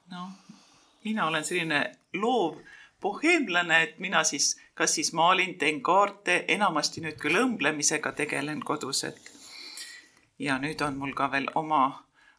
[0.08, 0.32] noh,
[1.04, 1.84] mina olen selline
[2.16, 2.56] loov
[3.00, 9.04] boheemlane, et mina siis kas siis maalin, teen kaarte, enamasti nüüd küll õmblemisega tegelen kodus,
[9.08, 9.32] et
[10.38, 11.82] ja nüüd on mul ka veel oma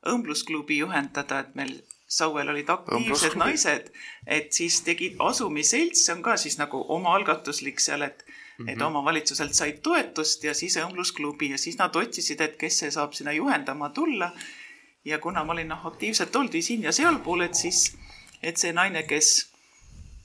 [0.08, 3.92] õmblusklubi juhendada, et meil Sauel olid aktiivsed naised,
[4.26, 8.72] et siis tegid Asumi selts, see on ka siis nagu omaalgatuslik seal, et mm, -hmm.
[8.72, 8.86] et mhm.
[8.86, 13.32] omavalitsuselt said toetust ja siis õmblusklubi ja siis nad otsisid, et kes see saab sinna
[13.32, 14.32] juhendama tulla.
[15.06, 17.96] ja kuna ma olin noh, aktiivselt oldi siin ja sealpool, et siis,
[18.44, 19.52] et see naine, kes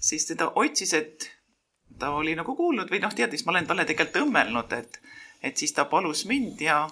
[0.04, 1.30] siis teda otsis, et
[1.98, 5.00] ta oli nagu kuulnud või noh, teadis, ma olen talle tegelikult õmmelnud, et,
[5.42, 6.82] et siis ta palus mind ja,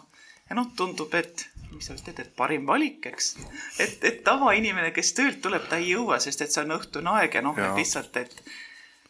[0.48, 3.34] ja noh, tundub, et mis sa teed, et parim valik, eks.
[3.80, 7.38] et, et tavainimene, kes töölt tuleb, ta ei jõua, sest et see on õhtune aeg
[7.38, 8.42] ja noh, et lihtsalt, et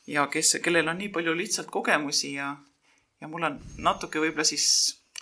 [0.06, 2.54] ja kes, kellel on nii palju lihtsalt kogemusi ja,
[3.20, 4.66] ja mul on natuke võib-olla siis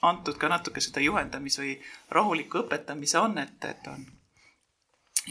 [0.06, 1.74] antud ka natuke seda juhendamis- või
[2.16, 4.04] rahuliku õpetamise annet, et on,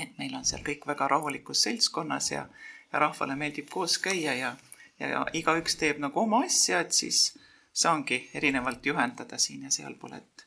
[0.01, 2.45] et meil on seal kõik väga rahulikus seltskonnas ja
[2.93, 4.55] ja rahvale meeldib koos käia ja,
[4.99, 7.37] ja igaüks teeb nagu oma asja, et siis
[7.73, 10.45] saangi erinevalt juhendada siin ja sealpool, et,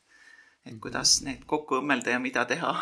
[0.66, 2.74] et kuidas need kokku õmmelda ja mida teha.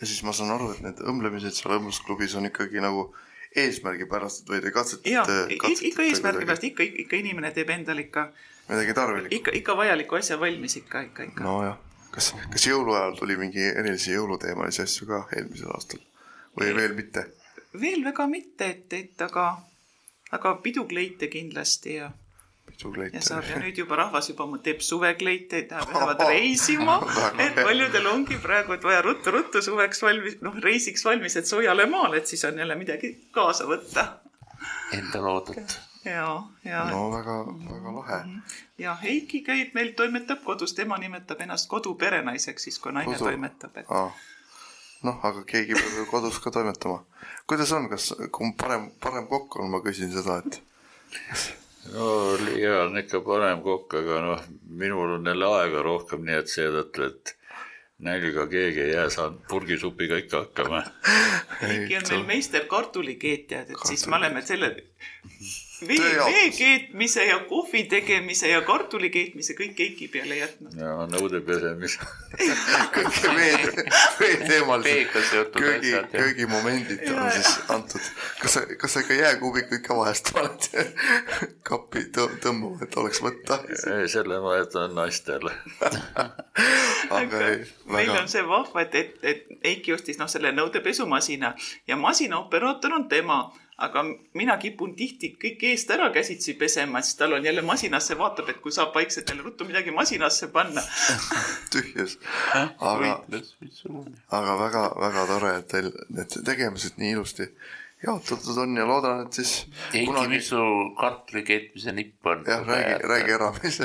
[0.00, 3.10] ja siis ma saan aru, et need õmblemised seal õmblusklubis on ikkagi nagu
[3.56, 5.12] eesmärgipärased või te katsetate?
[5.12, 8.28] jaa, ikka eesmärgi pärast, ikka, ikka inimene teeb endale ikka
[8.68, 9.36] midagi tarvilikku.
[9.40, 11.46] ikka, ikka vajaliku asja valmis ikka, ikka, ikka.
[11.46, 11.78] nojah,
[12.10, 16.02] kas, kas jõuluajal tuli mingi erilisi jõuluteemalisi asju ka eelmisel aastal
[16.58, 17.28] või veel mitte?
[17.80, 19.48] Veel väga mitte, et, et aga,
[20.36, 22.10] aga pidukleite kindlasti ja
[22.66, 23.16] pidukleite.
[23.16, 26.98] ja saab ja nüüd juba rahvas juba teeb suvekleiteid, lähevad reisima
[27.42, 32.22] et paljudel ongi praegu, et vaja ruttu-ruttu suveks valmis, noh reisiks valmis, et soojale maale,
[32.22, 34.06] et siis on jälle midagi kaasa võtta.
[34.96, 35.76] Endale oodatud.
[36.04, 36.30] ja,
[36.64, 36.84] ja.
[36.90, 37.40] no väga,
[37.72, 38.22] väga lahe.
[38.78, 43.30] ja Heiki käib meil, toimetab kodus, tema nimetab ennast koduperenaiseks siis, kui naine Kodu.
[43.30, 44.24] toimetab, et ah
[45.02, 47.02] noh, aga keegi peab ju kodus ka toimetama.
[47.46, 50.60] kuidas on, kas, kumb parem, parem kokk on, ma küsin seda, et.
[51.92, 56.52] no Liia on ikka parem kokk, aga noh, minul on jälle aega rohkem, nii et
[56.52, 57.36] seetõttu, et
[58.06, 60.82] nälga keegi ei jää, saan purgisupiga ikka hakkama.
[61.60, 64.74] keegi on meil meister kartulikeetjad, et siis me oleme selle
[65.88, 70.76] vee, vee keetmise ja kohvi tegemise ja kartuli keetmise kõik keiki peale jätnud.
[70.80, 72.06] ja nõude pesemise
[72.96, 73.84] kõik vee,
[74.20, 78.08] veeteemalised köögi, köögimomendid on siis antud.
[78.40, 80.70] kas sa, kas sa ikka jääkuubikuid ka vahest paned
[81.68, 83.60] kappi tõmbama, et oleks võtta?
[83.68, 85.52] ei, selle ma jätan naistele
[87.20, 87.60] aga ei,
[87.92, 91.52] meil on see vahva, et, et, et Eiki ostis noh, selle nõudepesumasina
[91.88, 93.40] ja masinaoperaator on tema
[93.76, 94.02] aga
[94.34, 98.60] mina kipun tihti kõik eest ära käsitsi pesema, siis tal on jälle masinasse, vaatab, et
[98.64, 100.84] kui saab vaikselt jälle ruttu midagi masinasse panna.
[101.72, 102.18] Tühjus.
[102.54, 103.18] aga,
[104.38, 107.50] aga väga-väga tore, et teil need tegemised nii ilusti
[108.06, 109.52] jaotatud on ja loodan, et siis.
[109.92, 110.62] Heiki kunagi..., mis su
[111.00, 112.44] kartuli keetmise nipp on?
[112.46, 113.80] jah, räägi, räägi ära, mis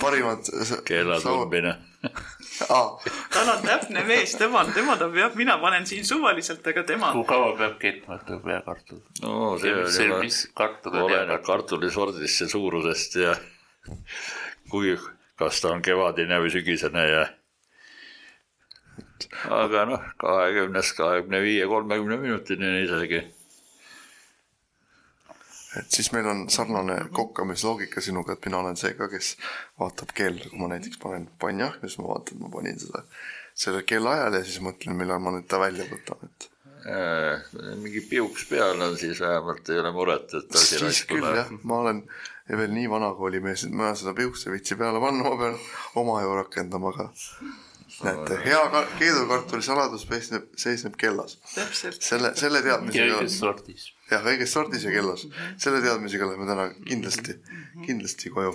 [0.00, 0.50] parimad.
[0.84, 1.74] keela tundmine
[2.74, 2.90] ah..
[3.32, 7.12] tal on täpne mees, tema, tema ta peab, mina panen siin suvaliselt, aga tema.
[7.12, 9.00] kui kaua peab keetma, et tuleb hea kartul?
[9.22, 10.28] no see on juba,
[10.62, 11.34] kartul kartul?
[11.46, 13.34] kartulisordist ja suurusest ja
[14.72, 14.94] kui,
[15.38, 17.26] kas ta on kevadine või sügisene ja
[19.50, 23.24] aga noh, kahekümnest kahekümne viie, kolmekümne minutini isegi
[25.78, 29.34] et siis meil on sarnane kokkamisloogika sinuga, et mina olen see ka, kes
[29.80, 33.04] vaatab kell, kui ma näiteks panen pannjahvi, siis ma vaatan, ma panin seda
[33.58, 36.48] sellel kellaajal ja siis mõtlen, millal ma nüüd ta välja võtan, et
[36.86, 37.46] äh,.
[37.82, 41.40] mingi piuks peal on, siis vähemalt ei ole muret, et asi raisku läheb.
[41.42, 42.04] jah, ma olen
[42.48, 45.58] veel nii vanakoolimees, et ma seda piukse viitsi peale panna, ma pean
[46.00, 47.10] oma ju rakendama ka
[48.04, 51.38] näete, hea keedukartuli saladus seisneb, seisneb kellas.
[52.00, 53.18] selle, selle teadmisega.
[53.18, 53.90] õiges sordis.
[54.10, 55.26] jah, õiges sordis ja kellas.
[55.56, 57.38] selle teadmisega lähme täna kindlasti,
[57.86, 58.54] kindlasti koju.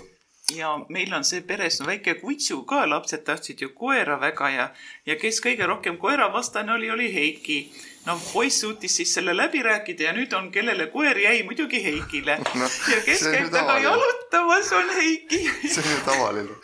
[0.55, 4.69] ja meil on see peres no väike kutsu ka, lapsed tahtsid ju koera väga ja,
[5.05, 7.59] ja kes kõige rohkem koeravastane oli, oli Heiki
[8.05, 12.37] no poiss suutis siis selle läbi rääkida ja nüüd on, kellele koer jäi, muidugi Heikile
[12.59, 12.69] no,.
[12.91, 15.41] ja kes käib taga jalutamas, on Heiki.
[15.73, 16.57] see on ju tavaline,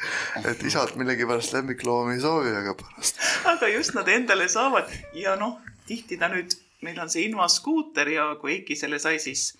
[0.52, 3.22] et isad millegipärast lemmikloomi ei soovi, aga pärast.
[3.54, 8.34] aga just nad endale saavad ja noh, tihti ta nüüd, meil on see invaskuuter ja
[8.42, 9.54] kui Heiki selle sai, siis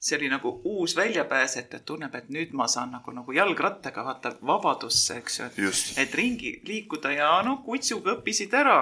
[0.00, 4.04] see oli nagu uus väljapääs, et ta tunneb, et nüüd ma saan nagu, nagu jalgrattaga
[4.06, 5.72] vaata vabadusse, eks ju.
[6.00, 8.80] et ringi liikuda ja noh, kutsuga õppisid ära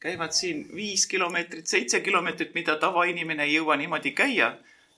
[0.00, 4.56] käivad siin viis kilomeetrit, seitse kilomeetrit, mida tavainimene ei jõua niimoodi käia.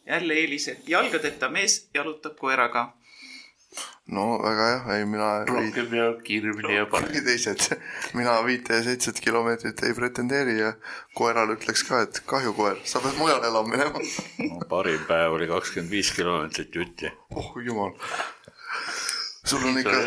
[0.08, 2.92] jälle eelis, et jalgadeta mees jalutab koeraga.
[4.06, 5.44] no väga jah, ei mina.
[5.44, 7.24] rohkem ja kiiremini ja paremini.
[7.24, 7.76] teised,
[8.14, 10.72] mina viite ja seitset kilomeetrit ei pretendeeri ja
[11.14, 14.00] koerale ütleks ka, et kahju koer, sa pead mujal elama minema
[14.48, 17.12] no, parim päev oli kakskümmend viis kilomeetrit jutti.
[17.36, 17.92] oh jumal
[19.48, 19.98] sul on ikka,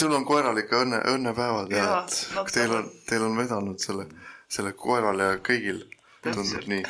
[0.00, 3.82] sul on koeral ikka õnne, õnnepäevad ja, ja et no, teil on, teil on vedanud
[3.82, 4.06] selle,
[4.48, 5.82] selle koeral ja kõigil
[6.24, 6.84] tundub nii.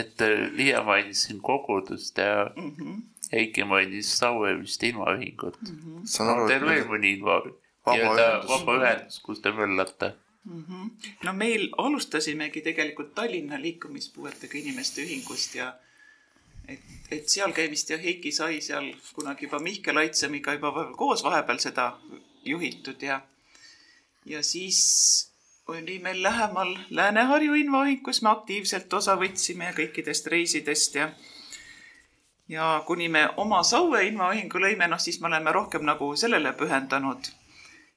[0.00, 3.02] et äh, Liia mainis siin kogudust ja mm -hmm.
[3.32, 6.02] Heiki mainis Saue vist ilmaühingut mm.
[6.04, 6.30] -hmm.
[6.30, 7.42] on teil veel mõni ilma,
[7.86, 10.14] vabaühendus, kus te möllate?
[10.44, 10.90] Mm -hmm.
[11.24, 15.72] no meil alustasimegi tegelikult Tallinna liikumispuuetega inimeste ühingust ja
[16.70, 21.58] et, et seal käimist ja Heiki sai seal kunagi juba Mihkel Aitsemiga juba koos vahepeal
[21.62, 21.90] seda
[22.44, 23.20] juhitud ja,
[24.26, 24.80] ja siis
[25.70, 31.10] oli meil lähemal Lääne-Harju invaühing, kus me aktiivselt osa võtsime kõikidest reisidest ja
[32.50, 37.30] ja kuni me oma Saue invaühingu lõime, noh siis me oleme rohkem nagu sellele pühendanud.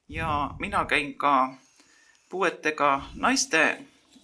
[0.09, 1.55] ja mina käin ka
[2.29, 3.63] puuetega naiste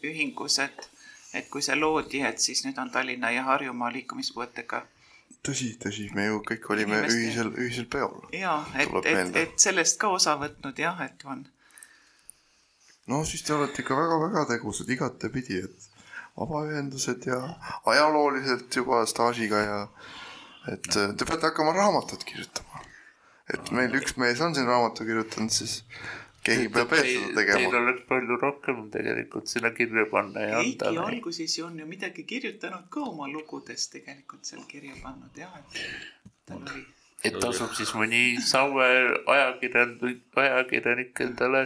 [0.03, 0.88] ühingus, et
[1.33, 4.81] et kui see loodi, et siis nüüd on Tallinna ja Harjumaa liikumispuuetega.
[5.45, 7.19] tõsi, tõsi, me ju kõik olime inimeste...
[7.19, 8.17] ühisel, ühisel peol.
[8.33, 11.45] ja, et, et, et sellest ka osa võtnud jah, et on.
[13.07, 15.89] no siis te olete ikka väga-väga tegusad igatepidi, et
[16.39, 17.39] vabaühendused ja
[17.85, 19.79] ajalooliselt juba staažiga ja
[20.73, 22.83] et te peate hakkama raamatut kirjutama.
[23.53, 25.83] et meil üks mees on siin raamatu kirjutanud, siis
[26.45, 27.63] keegi peab veel seda tegema.
[27.63, 30.91] Teil oleks palju rohkem tegelikult sinna kirja panna ja anda.
[30.91, 35.57] Heiki alguses ju on ju midagi kirjutanud ka oma lugudes tegelikult seal kirja pannud jah,
[35.59, 36.85] et tal oli.
[37.27, 38.87] et tasub siis mõni Saue
[39.35, 41.65] ajakirjanik, ajakirjanik endale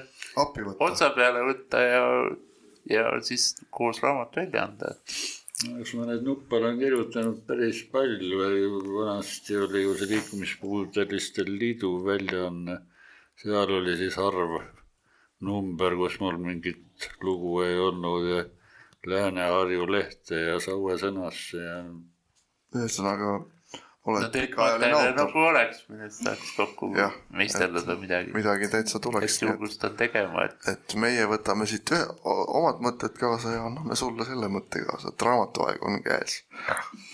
[0.80, 2.03] otsa peale võtta ja,
[2.89, 4.95] ja siis koos raamat välja anda
[5.63, 8.39] eks ma neid nuppe olen kirjutanud päris palju,
[8.97, 12.80] vanasti oli ju see liikumispuudelistel liidu väljaanne
[13.41, 14.59] seal oli siis arv
[15.43, 18.43] number, kus mul mingit lugu ei olnud ja
[19.07, 21.79] Lääne-Harju lehte ja Saue sõnasse ja.
[22.75, 23.34] ühesõnaga
[24.06, 25.14] oled no, pikaajaline autor.
[25.16, 28.34] nagu oleks, millest saaks kokku ja, meisterleda midagi.
[28.36, 29.26] midagi täitsa tuleks.
[29.26, 30.58] kes julgustan tegema, et.
[30.68, 35.28] et meie võtame siit ühe, omad mõtted kaasa ja anname sulle selle mõtte kaasa, et
[35.30, 36.41] raamatuaeg on käes.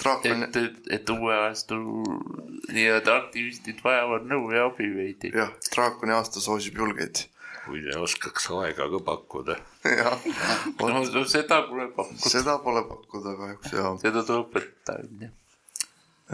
[0.02, 0.44] On...
[0.48, 5.36] et, et, et uue aasta nii-öelda aktivistid vajavad nõu ja abi veidi.
[5.38, 7.28] jah, draakoni aasta soosib julgeid
[7.70, 9.62] kui te oskaks aega ka pakkuda.
[9.86, 10.30] jah,
[11.14, 12.32] no seda pole pakkuda.
[12.34, 13.92] seda pole pakkuda kahjuks ja.
[14.02, 15.36] seda tuleb võtta, onju.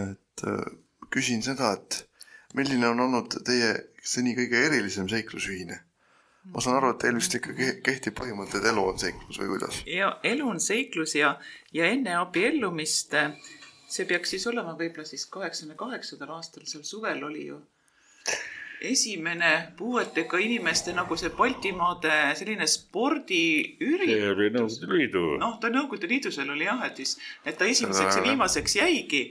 [0.06, 0.62] et äh,
[1.14, 2.04] küsin seda, et
[2.58, 3.74] milline on olnud teie
[4.04, 5.82] seni kõige erilisem seiklusühine?
[6.54, 7.56] ma saan aru, et teil vist ikka
[7.86, 9.80] kehtib põhimõte, et elu on seiklus või kuidas?
[9.90, 11.36] ja elu on seiklus ja,
[11.74, 13.16] ja enne abiellumist,
[13.90, 17.64] see peaks siis olema võib-olla siis kaheksakümne kaheksandal aastal, seal suvel oli ju
[18.82, 24.80] esimene puuetega inimeste nagu see Baltimaade selline spordiüritus.
[25.42, 27.16] noh, ta Nõukogude Liidu seal oli jah, et siis,
[27.46, 29.24] et ta esimeseks ja viimaseks jäigi.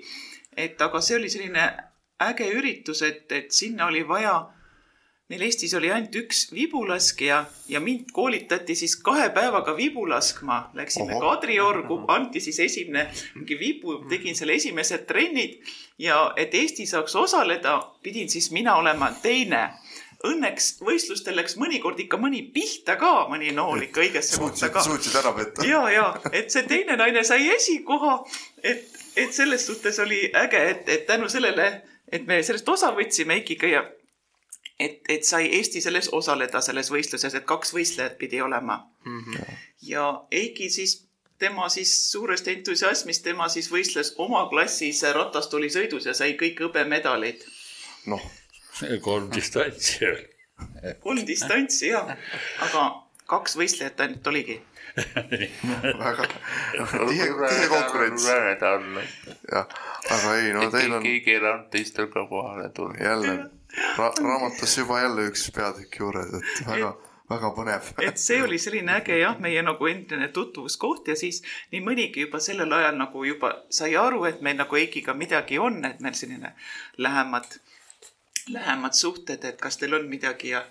[0.57, 1.69] Et aga see oli selline
[2.23, 4.37] äge üritus, et, et sinna oli vaja
[5.33, 7.39] meil Eestis oli ainult üks vibulaskja
[7.69, 10.59] ja mind koolitati siis kahe päevaga vibu laskma.
[10.77, 15.57] Läksime Kadriorgu, anti siis esimene mingi vibu, tegin selle esimesed trennid
[15.99, 19.71] ja et Eesti saaks osaleda, pidin siis mina olema teine
[20.25, 24.85] õnneks võistlustel läks mõnikord ikka mõni pihta ka, mõni nool ikka õigesse kohta ka.
[24.85, 25.67] suutsid ära petta.
[25.69, 28.19] ja, ja et see teine naine sai esikoha,
[28.63, 33.39] et, et selles suhtes oli äge, et, et tänu sellele, et me sellest osa võtsime
[33.39, 33.85] Eikiga ja
[34.79, 39.21] et, et sai Eesti selles osaleda, selles võistluses, et kaks võistlejat pidi olema mm.
[39.21, 39.57] -hmm.
[39.83, 41.07] ja Eiki siis,
[41.39, 47.45] tema siis suurest entusiasmist, tema siis võistles oma klassis ratastolisõidus ja sai kõik hõbemedalid.
[48.07, 48.31] noh,
[49.01, 50.29] kolm distantsi oli.
[51.01, 52.17] kolm distantsi jah,
[52.59, 52.85] aga
[53.27, 54.61] kaks võistlejat ainult oligi
[54.97, 58.29] väga tihe, tihe konkurents.
[58.29, 59.67] jah,
[60.11, 61.03] aga ei, no teil on.
[61.03, 62.95] keegi ei saanud teistel ka kohale tulla.
[63.01, 63.35] jälle
[63.99, 66.95] ra, raamatus juba jälle üks peatükk juures, et väga
[67.31, 67.91] väga põnev.
[68.09, 71.43] et see oli selline äge jah, meie nagu endine tutvuskoht ja siis
[71.73, 75.81] nii mõnigi juba sellel ajal nagu juba sai aru, et meil nagu Eikiga midagi on,
[75.89, 76.55] et meil selline
[76.99, 77.59] lähemad,
[78.53, 80.65] lähemad suhted, et kas teil on midagi ja,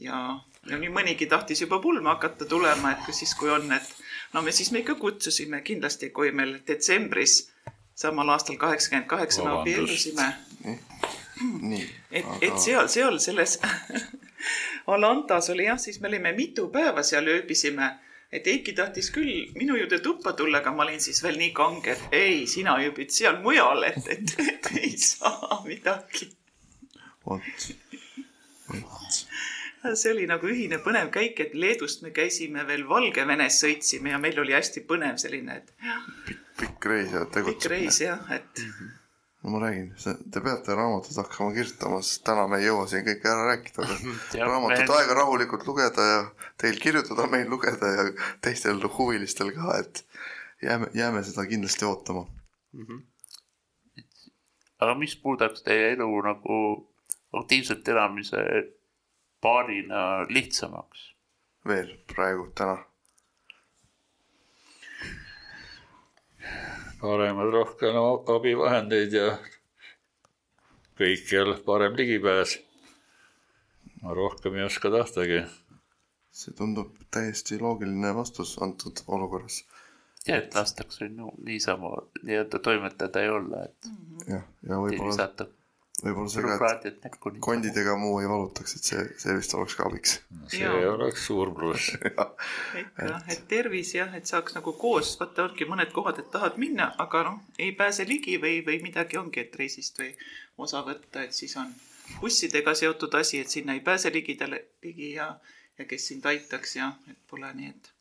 [0.00, 0.40] ja,
[0.70, 3.94] ja nii mõnigi tahtis juba pulma hakata tulema, et siis kui on, et
[4.32, 7.42] no me siis me ikka kutsusime kindlasti, kui meil detsembris
[8.00, 10.28] samal aastal kaheksakümmend kaheksa me abiellusime.
[11.60, 11.86] nii.
[12.10, 13.58] et aga..., et seal, seal selles
[14.90, 17.90] Alantas oli jah, siis me olime mitu päeva seal ööbisime.
[18.32, 21.96] et Eiki tahtis küll minu juurde tuppa tulla, aga ma olin siis veel nii kange,
[21.96, 26.30] et ei, sina ööbid seal mujal, et, et, et ei saa midagi.
[27.26, 27.66] vot,
[28.70, 29.24] vot
[30.00, 34.38] see oli nagu ühine põnev käik, et Leedust me käisime veel Valgevenes sõitsime ja meil
[34.40, 35.74] oli hästi põnev selline, et.
[36.26, 37.58] pikk, pikk reis ja tegutseme.
[37.58, 38.72] pikk reis jah, et mm.
[38.78, 38.96] -hmm
[39.42, 39.94] no ma räägin,
[40.32, 43.86] te peate raamatut hakkama kirjutama, sest täna me ei jõua siin kõike ära rääkida,
[44.50, 46.18] raamatut aega rahulikult lugeda ja
[46.60, 48.04] teil kirjutada, meil lugeda ja
[48.44, 50.04] teistel huvilistel ka, et
[50.62, 52.26] jääme, jääme seda kindlasti ootama
[52.72, 52.84] mm.
[52.84, 54.04] -hmm.
[54.80, 56.60] aga mis muudaks teie elu nagu
[57.32, 58.44] aktiivselt elamise
[59.40, 61.10] paarina lihtsamaks?
[61.68, 62.78] veel praegu, täna
[67.00, 67.96] paremad rohkem
[68.36, 69.28] abivahendeid ja
[71.00, 72.58] kõikjal parem ligipääs.
[74.02, 75.42] ma rohkem ei oska tahtagi.
[76.30, 79.64] see tundub täiesti loogiline vastus antud olukorras.
[80.26, 83.92] ja et lastakse no, niisama nii-öelda toimetada ei olla, et.
[84.28, 85.16] jah, ja võib-olla
[86.04, 90.16] võib-olla see ka, et kondidega muu ei valutaks, et see, see vist oleks ka abiks.
[90.52, 90.72] see ja.
[90.92, 92.26] oleks suur pluss ikka,
[93.34, 97.24] et tervis jah, et saaks nagu koos, vaata ongi mõned kohad, et tahad minna, aga
[97.28, 100.12] noh, ei pääse ligi või, või midagi ongi, et reisist või
[100.60, 101.72] osa võtta, et siis on
[102.20, 105.32] bussidega seotud asi, et sinna ei pääse ligidale, ligi ja,
[105.78, 107.92] ja kes sind aitaks ja et pole nii, et.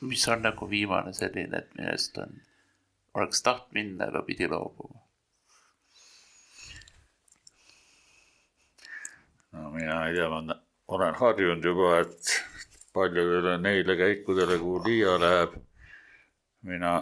[0.00, 2.40] mis on nagu viimane selline, et millest on,
[3.20, 4.99] oleks tahtnud minna, aga pidi loobuma?
[9.52, 10.56] No mina ei tea, ma
[10.88, 12.30] olen harjunud juba, et
[12.92, 15.54] paljudele neile käikudele, kuhu Liia läheb,
[16.62, 16.94] mina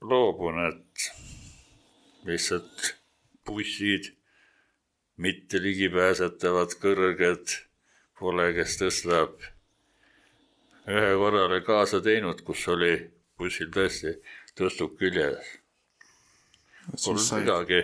[0.00, 1.08] loobun, et
[2.24, 2.94] lihtsalt
[3.46, 4.12] bussid,
[5.16, 7.58] mitte ligipääsetavad, kõrged,
[8.18, 9.34] pole, kes tõstab.
[10.84, 12.94] ühe korra olen kaasa teinud, kus oli
[13.38, 14.16] bussil tõesti
[14.58, 15.52] tõstuk küljes.
[17.04, 17.80] Polnud midagi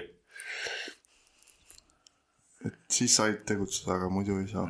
[2.95, 4.67] siis said tegutseda, aga muidu ei saa.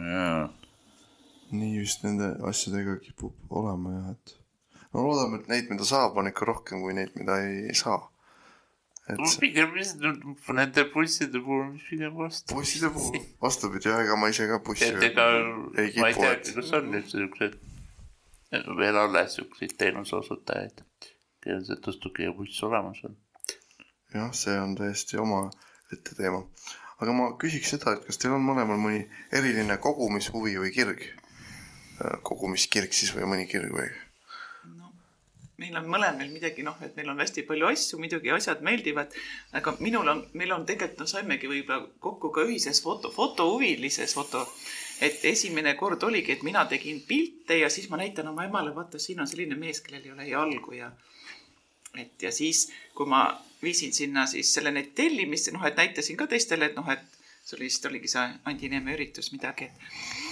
[1.51, 4.37] nii vist nende asjadega kipub olema jah, et
[4.95, 7.99] no loodame, et neid, mida saab, on ikka rohkem kui neid, mida ei, ei saa.
[9.11, 9.73] et pigem
[10.55, 12.55] nende busside puhul, mis pigem vastu.
[12.55, 15.27] busside puhul, vastupidi jah, ega ma ise ka bussi et ega
[15.75, 17.59] ma ei teagi, kas on nüüd siuksed
[18.79, 20.85] veel alles siukseid teenuseosutajaid,
[21.43, 23.19] kellel see tõstuki ja buss olemas on.
[24.15, 26.45] jah, see on täiesti omaette teema
[27.01, 31.03] aga ma küsiks seda, et kas teil on mõlemal mõni eriline kogumishuvi või kirg?
[32.01, 33.91] Äh, kogumiskirg siis või mõni kirg või?
[35.61, 39.13] meil on mõlemal midagi, noh, et meil on hästi palju asju, muidugi asjad meeldivad,
[39.57, 44.47] aga minul on, meil on tegelikult, no saimegi võib-olla kokku ka ühises foto, fotohuvilises foto.
[45.01, 48.99] et esimene kord oligi, et mina tegin pilte ja siis ma näitan oma emale, vaata,
[48.99, 50.91] siin on selline mees, kellel ei ole jalgu ja
[51.99, 53.25] et ja siis, kui ma
[53.63, 57.57] viisin sinna siis selle neid tellimisse, noh, et näitasin ka teistele, et noh, et see
[57.59, 60.31] oli vist oligi see Andi Neeme üritus midagi, et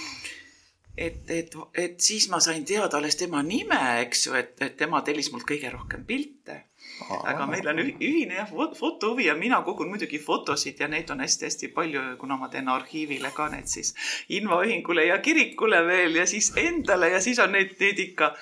[0.99, 4.99] et, et, et siis ma sain teada alles tema nime, eks ju, et, et tema
[5.05, 6.65] tellis mult kõige rohkem pilte.
[6.99, 11.69] aga meil on ühine jah, fotohuvi ja mina kogun muidugi fotosid ja neid on hästi-hästi
[11.75, 13.93] palju, kuna ma teen arhiivile ka need siis
[14.35, 18.33] infoühingule ja kirikule veel ja siis endale ja siis on neid, neid ikka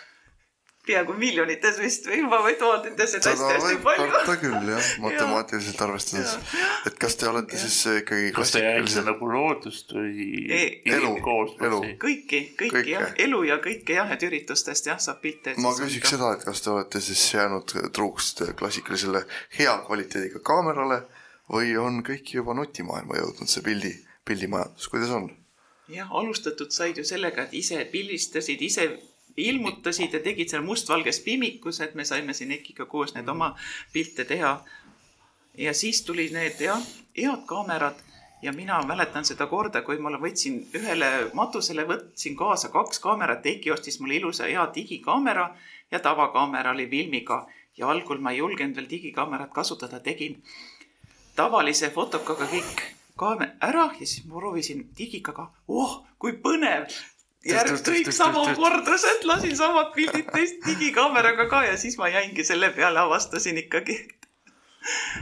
[0.88, 4.08] peaaegu miljonites vist või juba või tuhandetes, et hästi-hästi palju.
[4.14, 6.36] karta küll jah, matemaatiliselt arvestades.
[6.90, 7.62] et kas te olete ja.
[7.66, 10.62] siis ikkagi kas te jälgite nagu loodust või e
[10.96, 11.14] elu,
[11.70, 11.82] elu?
[12.04, 15.56] kõiki, kõiki jah, elu ja kõike jah, et üritustest jah, saab pilte.
[15.64, 19.24] ma küsiks seda, et kas te olete siis jäänud truuks klassikalisele
[19.60, 21.04] hea kvaliteediga kaamerale
[21.52, 23.94] või on kõik juba nutimaailma jõudnud, see pildi,
[24.28, 25.30] pildimajandus, kuidas on?
[25.92, 28.90] jah, alustatud said ju sellega, et ise pildistasid, ise
[29.38, 33.56] ilmutasid ja tegid seal mustvalges pimikus, et me saime siin Ekiga koos need oma
[33.94, 34.58] pilte teha.
[35.58, 36.82] ja siis tulid need jah,
[37.18, 38.04] head kaamerad.
[38.42, 43.72] Ja mina mäletan seda korda, kui ma võtsin ühele matusele, võtsin kaasa kaks kaamerat, Eiki
[43.72, 45.48] ostis mulle ilusa hea digikaamera
[45.92, 47.48] ja tavakaamera oli filmiga.
[47.78, 50.38] Ja algul ma ei julgenud veel digikaamerat kasutada, tegin
[51.36, 52.86] tavalise fotokaga kõik
[53.18, 56.94] kaame ära ja siis ma proovisin digikaga, oh kui põnev.
[57.48, 62.70] Järg kõik sama kordused, lasin samad pildid teist digikaameraga ka ja siis ma jäingi selle
[62.76, 63.98] peale, avastasin ikkagi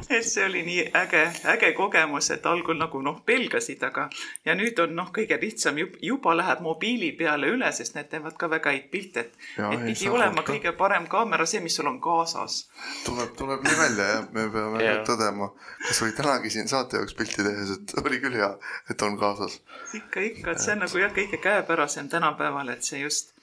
[0.09, 4.07] et see oli nii äge, äge kogemus, et algul nagu noh, pelgasid, aga
[4.45, 8.37] ja nüüd on noh, kõige lihtsam juba, juba läheb mobiili peale üle, sest need teevad
[8.39, 10.53] ka väga häid pilte, et, et pidi olema ka.
[10.53, 12.61] kõige parem kaamera see, mis sul on kaasas.
[13.07, 15.03] tuleb, tuleb nii välja jah, me peame yeah.
[15.07, 15.51] tõdema,
[15.87, 18.51] kasvõi tänagi siin saate jaoks pilti tehes, et oli küll hea,
[18.91, 19.59] et on kaasas.
[19.93, 23.33] ikka, ikka, et see on nagu jah, kõige käepärasem tänapäeval, et see just.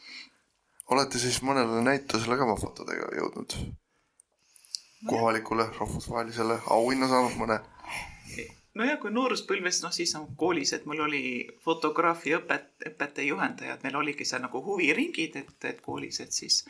[0.93, 3.59] olete siis mõnele näitusele ka oma fotodega jõudnud?
[5.07, 7.61] Kohalikule rahvusvahelisele auhinna saanud mõne?
[8.75, 11.23] nojah, kui nooruspõlves, noh siis on koolis, et mul oli
[11.65, 16.63] fotograafia õpet, õpetaja juhendajad, meil oligi seal nagu huviringid, et, et koolis, et siis,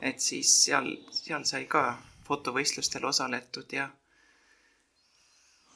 [0.00, 1.84] et siis seal, seal sai ka
[2.28, 3.88] fotovõistlustel osaletud ja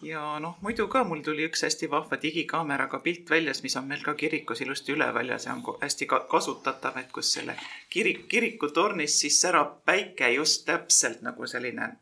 [0.02, 4.02] ja noh, muidu ka mul tuli üks hästi vahva digikaameraga pilt väljas, mis on meil
[4.02, 7.54] ka kirikus ilusti üleval ja see on hästi ka kasutatav, et kus selle
[7.92, 11.92] kirik, kirikutornis siis särab päike just täpselt nagu selline,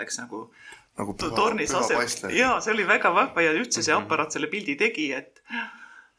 [0.00, 0.46] läks nagu
[0.98, 4.06] nagu püha, tornis asem-, jaa, see oli väga vahva ja üldse see mhm.
[4.06, 5.42] aparaat selle pildi tegi, et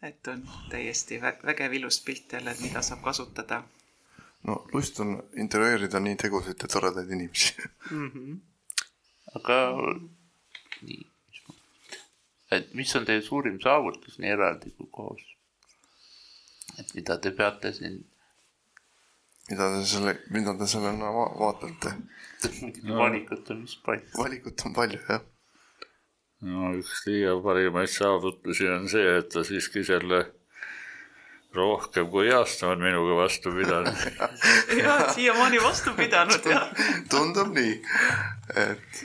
[0.03, 3.63] et on täiesti vä vägev ilus pilt jälle, mida saab kasutada.
[4.43, 7.53] no lust on intervjueerida nii tegusaid ja toredaid inimesi
[7.91, 8.09] mm.
[8.09, 8.37] -hmm.
[9.39, 9.57] aga
[10.81, 11.12] nii
[12.55, 15.23] et mis on teie suurim saavutus nii eraldi kui koos?
[16.79, 18.01] et mida te peate siin?
[19.49, 21.95] mida te selle, mida te sellena va vaatate
[22.87, 22.97] no.?
[22.97, 24.07] valikut on vist palju.
[24.17, 25.25] valikut on palju, jah.
[26.47, 30.23] no üks Liia parimaid saavutusi on see, et ta siiski selle
[31.53, 34.05] rohkem kui aasta on minuga vastu pidanud
[34.81, 36.71] ja, siiamaani vastu pidanud, jah.
[37.11, 37.75] tundub nii,
[38.63, 39.03] et.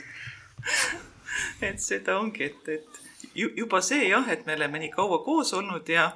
[1.67, 5.89] et seda ongi, et, et juba see jah, et me oleme nii kaua koos olnud
[5.89, 6.11] ja,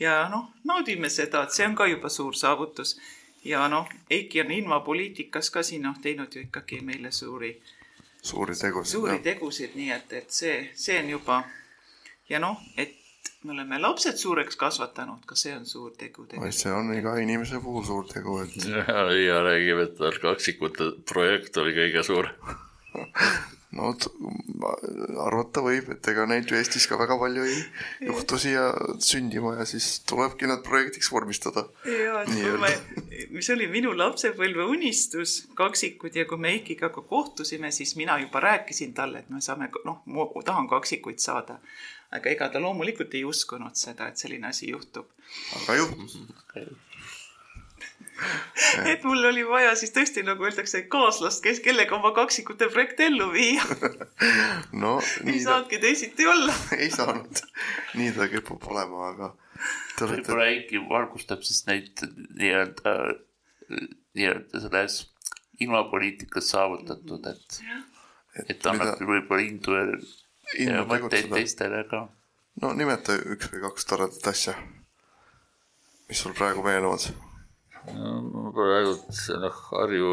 [0.00, 2.96] ja noh, naudime seda, et see on ka juba suur saavutus.
[3.44, 7.62] ja noh, Eiki on ilmapoliitikas ka siin noh, teinud ju ikkagi meile suuri.
[8.22, 8.92] suuri tegusid.
[8.92, 11.44] suuri tegusid, nii et, et see, see on juba
[12.28, 12.96] ja noh, et
[13.44, 16.56] me oleme lapsed suureks kasvatanud, ka see on suur tegu tegelikult.
[16.56, 18.56] see on iga inimese puhul suur tegu, et.
[18.72, 22.54] ja, ja räägib, et tal kaksikute projekt oli kõige suurem
[23.74, 23.90] no
[25.24, 27.56] arvata võib, et ega neid ju Eestis ka väga palju ei
[28.08, 28.68] juhtu siia
[29.02, 31.66] sündima ja siis tulebki nad projektiks vormistada.
[31.88, 32.22] ja,
[33.34, 38.42] mis oli minu lapsepõlve unistus, kaksikud ja kui me Eikiga ka kohtusime, siis mina juba
[38.44, 41.58] rääkisin talle, et me saame, noh, ma tahan kaksikuid saada.
[42.14, 45.10] aga ega ta loomulikult ei uskunud seda, et selline asi juhtub.
[45.62, 46.18] aga juhtus
[48.90, 53.30] et mul oli vaja siis tõesti nagu öeldakse, kaaslast, kes, kellega oma kaksikute projekti ellu
[53.34, 53.64] viia.
[54.84, 54.96] No
[55.26, 56.54] ei saanudki teisiti olla.
[56.82, 57.40] Ei saanud,
[57.98, 59.30] nii ta kipub olema, aga.
[60.00, 62.02] võib-olla Eiki valgustab siis neid
[62.38, 62.94] nii-öelda,
[64.18, 65.00] nii-öelda selles
[65.62, 67.60] ilmapoliitikas saavutatud, et,
[68.48, 69.84] et annab võib-olla indu ja,
[70.58, 72.06] ja mõtteid teistele ka.
[72.62, 74.56] no nimeta üks või kaks toredat asja,
[76.10, 77.06] mis sul praegu meenuvad
[77.92, 78.94] no praegu
[79.40, 80.12] noh, Harju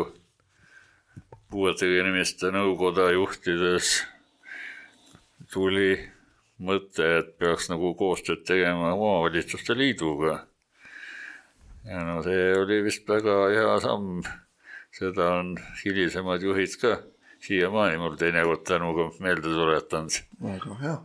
[1.52, 4.02] puuetega inimeste nõukoda juhtides
[5.52, 5.96] tuli
[6.62, 10.46] mõte, et peaks nagu koostööd tegema omavalitsuste liiduga.
[11.86, 14.24] ja no see oli vist väga hea samm.
[14.92, 16.98] seda on hilisemad juhid ka
[17.42, 20.20] siiamaani mul teinekord tänuga meelde tuletanud.
[20.42, 20.98] väga hea.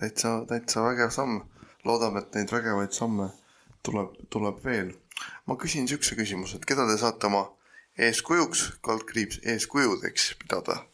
[0.00, 1.42] täitsa, täitsa vägev samm.
[1.84, 3.30] loodame, et neid vägevaid samme
[3.86, 4.92] tuleb, tuleb veel.
[5.46, 7.46] ma küsin siukse küsimuse, et keda te saate oma
[7.98, 10.84] eeskujuks, kaldkriips eeskujudeks pidada?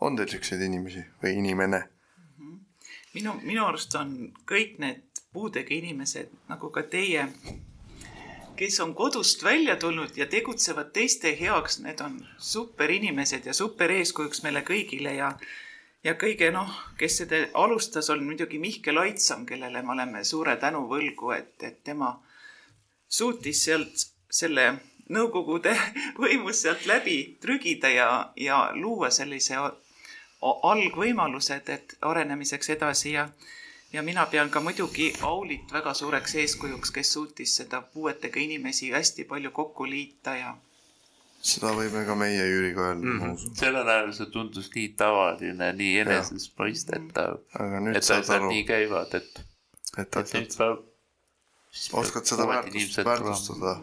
[0.00, 1.82] on teil siukseid inimesi või inimene?
[3.14, 4.14] minu, minu arust on
[4.48, 7.26] kõik need puudega inimesed nagu ka teie,
[8.58, 13.92] kes on kodust välja tulnud ja tegutsevad teiste heaks, need on super inimesed ja super
[13.94, 15.34] eeskujuks meile kõigile ja
[16.04, 20.86] ja kõige noh, kes seda alustas, on muidugi Mihkel Aitsam, kellele me oleme suure tänu
[20.88, 22.14] võlgu, et, et tema
[23.10, 24.72] suutis sealt selle
[25.10, 25.72] Nõukogude
[26.22, 29.58] võimust sealt läbi trügida ja, ja luua sellise
[30.40, 33.26] algvõimalused, et arenemiseks edasi ja
[33.92, 39.24] ja mina pean ka muidugi Aulit väga suureks eeskujuks, kes suutis seda puuetega inimesi hästi
[39.24, 40.54] palju kokku liita ja
[41.40, 43.54] seda võime ka meie Jüriga öelda mm, ma usun.
[43.56, 49.16] sellel ajal see tundus nii tavaline, nii enesestmõistetav, aga nüüd et asjad aru, nii käivad,
[49.16, 49.42] et,
[49.96, 50.84] et et nüüd peab.
[51.92, 53.76] Oskad seda väärtust, väärtustada.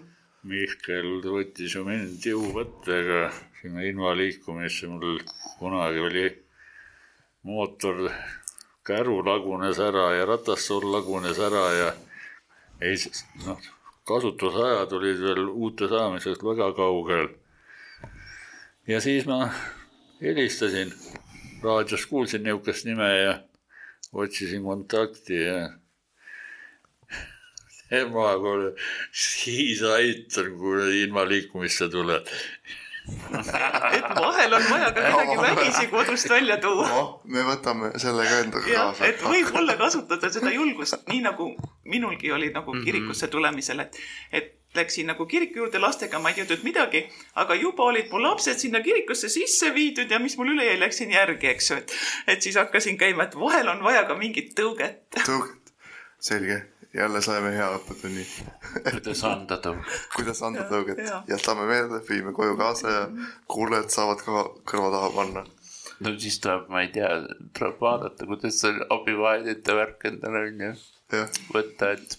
[0.47, 3.27] Mihkel võttis ju mind jõuvõttega
[3.61, 5.19] sinna invaliikumisse, mul
[5.59, 6.27] kunagi oli
[7.47, 8.07] mootor,
[8.88, 11.89] käru lagunes ära ja ratastool lagunes ära ja
[12.81, 12.95] ei,
[13.45, 13.59] noh,
[14.07, 17.27] kasutusajad olid veel uute saamisest väga kaugel.
[18.88, 19.49] ja siis ma
[20.21, 20.93] helistasin,
[21.63, 23.33] raadios kuulsin niisugust nime ja
[24.13, 25.57] otsisin kontakti ja
[27.91, 28.73] ema kuule,
[29.11, 32.27] siis aitan, kui ilma liikumisse tuled.
[33.07, 36.88] et vahel on vaja ka midagi vägisi kodust välja tuua.
[36.89, 39.23] noh, me võtame selle ka endaga kaasa et.
[39.23, 41.53] võib-olla kasutada seda julgust, nii nagu
[41.88, 46.63] minulgi oli nagu kirikusse tulemisel, et, et läksin nagu kiriku juurde lastega, ma ei teadnud
[46.67, 47.05] midagi,
[47.39, 51.13] aga juba olid mu lapsed sinna kirikusse sisse viidud ja mis mul üle jäi, läksin
[51.15, 51.95] järgi, eks ju, et,
[52.35, 55.21] et siis hakkasin käima, et vahel on vaja ka mingit tõuget.
[55.23, 55.73] tõuget,
[56.19, 56.59] selge,
[56.93, 58.25] jälle saime hea õppetunni.
[58.91, 59.97] kuidas anda tõuget.
[60.15, 63.03] kuidas anda tõuget jah., jätame meelde, viime koju kaasa ja
[63.51, 65.43] kuulajad saavad ka kõrva taha panna.
[65.99, 67.09] no siis tuleb, ma ei tea,
[67.57, 70.71] tuleb vaadata, kuidas see abivahendite värk endale on ju
[71.53, 72.17] võtta, et,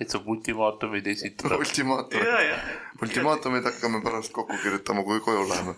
[0.00, 1.58] et saab ultimaatumeid esitada.
[1.64, 2.60] ultimaatum, ja, ja.
[3.02, 5.76] ultimaatumid hakkame pärast kokku kirjutama, kui koju läheme.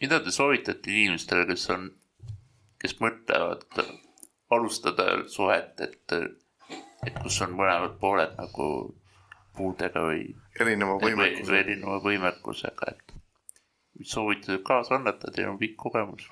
[0.00, 1.88] mida te soovitate inimestele, kes on,
[2.82, 3.64] kes mõtlevad
[4.50, 6.12] alustada suhet, et,
[7.06, 8.68] et kus on mõlemad pooled nagu
[9.56, 10.28] puudega või,
[10.60, 11.58] erineva või, või võimekusega.
[11.64, 13.16] erineva võimekusega, et
[13.98, 16.28] mis soovitused kaasa annate, teil on pikk kogemus.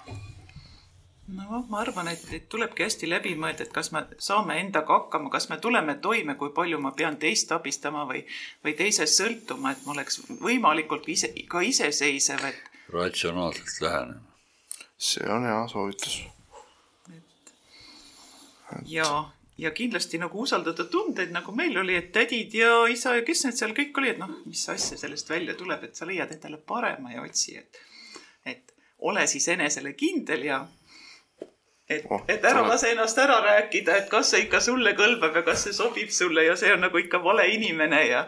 [1.35, 5.33] no ma arvan, et, et tulebki hästi läbi mõelda, et kas me saame endaga hakkama,
[5.33, 8.27] kas me tuleme toime, kui palju ma pean teist abistama või,
[8.65, 14.21] või teisest sõltuma, et ma oleks võimalikult ise, ka iseseisev, et ratsionaalselt lähenema.
[14.99, 16.21] see on hea soovitus.
[18.87, 19.09] ja,
[19.59, 23.59] ja kindlasti nagu usaldada tundeid, nagu meil oli, et tädid ja isa ja kes need
[23.59, 27.27] seal kõik olid, noh, mis asja sellest välja tuleb, et sa leiad endale parema ja
[27.27, 27.83] otsi, et,
[28.47, 30.65] et ole siis enesele kindel ja
[31.89, 35.43] et Oh,, et ära lase ennast ära rääkida, et kas see ikka sulle kõlbab ja
[35.45, 38.23] kas see sobib sulle ja see on nagu ikka vale inimene ja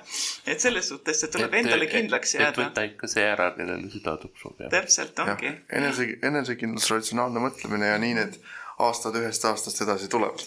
[0.45, 2.67] et selles suhtes see tuleb endale kindlaks et jääda.
[2.67, 4.69] võta ikka see ära, kellele süda tuksub ja.
[4.73, 8.39] täpselt ongi,, enese, enesekindlus, ratsionaalne mõtlemine ja nii need
[8.79, 10.45] aastad ühest aastast edasi tulevad.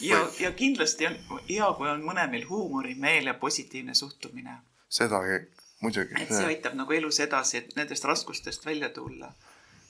[0.00, 1.16] ja, ja kindlasti on
[1.48, 4.56] hea, kui on mõnemil huumorimeel ja positiivne suhtumine
[4.88, 5.20] seda
[5.80, 6.14] muidugi.
[6.20, 9.32] et see aitab nagu elus edasi, et nendest raskustest välja tulla.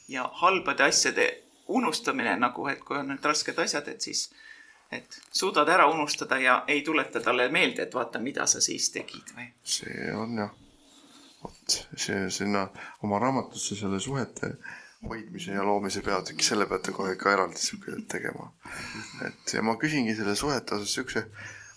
[0.09, 1.27] ja halbade asjade
[1.69, 4.27] unustamine nagu, et kui on need rasked asjad, et siis,
[4.93, 9.35] et suudad ära unustada ja ei tuleta talle meelde, et vaata, mida sa siis tegid
[9.37, 9.49] või.
[9.65, 10.53] see on jah,
[11.45, 12.69] vot see sinna
[13.03, 14.57] oma raamatusse selle suhete
[15.09, 18.53] hoidmise ja loomise peatüki, selle peate kohe ikka eraldi sihuke tegema.
[19.27, 21.27] et ja ma küsingi selle suhete osas siukse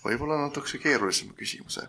[0.06, 1.88] võib-olla natukese keerulisema küsimuse.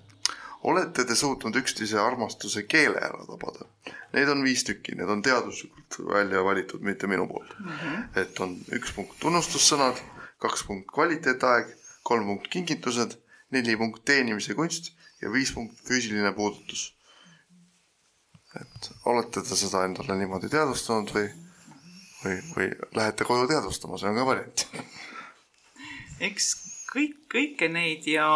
[0.62, 3.68] olete te suutnud üksteise armastuse keele ära tabada?
[4.16, 7.70] Neid on viis tükki, need on teaduslikult välja valitud, mitte minu poolt mm.
[7.70, 8.20] -hmm.
[8.22, 10.00] et on üks punkt tunnustussõnad,
[10.40, 13.18] kaks punkt kvaliteetaeg, kolm punkt kingitused,
[13.50, 16.95] neli punkt teenimise kunst ja viis punkt füüsiline puudutus.
[18.60, 21.26] Et olete te seda endale niimoodi teadvustanud või,
[22.24, 24.66] või, või lähete koju teadvustama, see on ka variant.
[26.28, 26.52] eks
[26.92, 28.28] kõik, kõike neid ja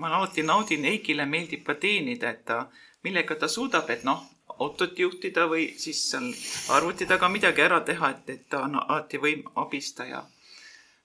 [0.00, 2.64] ma alati naudin, Eikile meeldib ka teenida, et ta,
[3.04, 4.22] millega ta suudab, et noh,
[4.60, 6.28] autot juhtida või siis seal
[6.76, 10.24] arvuti taga midagi ära teha, et, et ta on alati võim-, abistaja.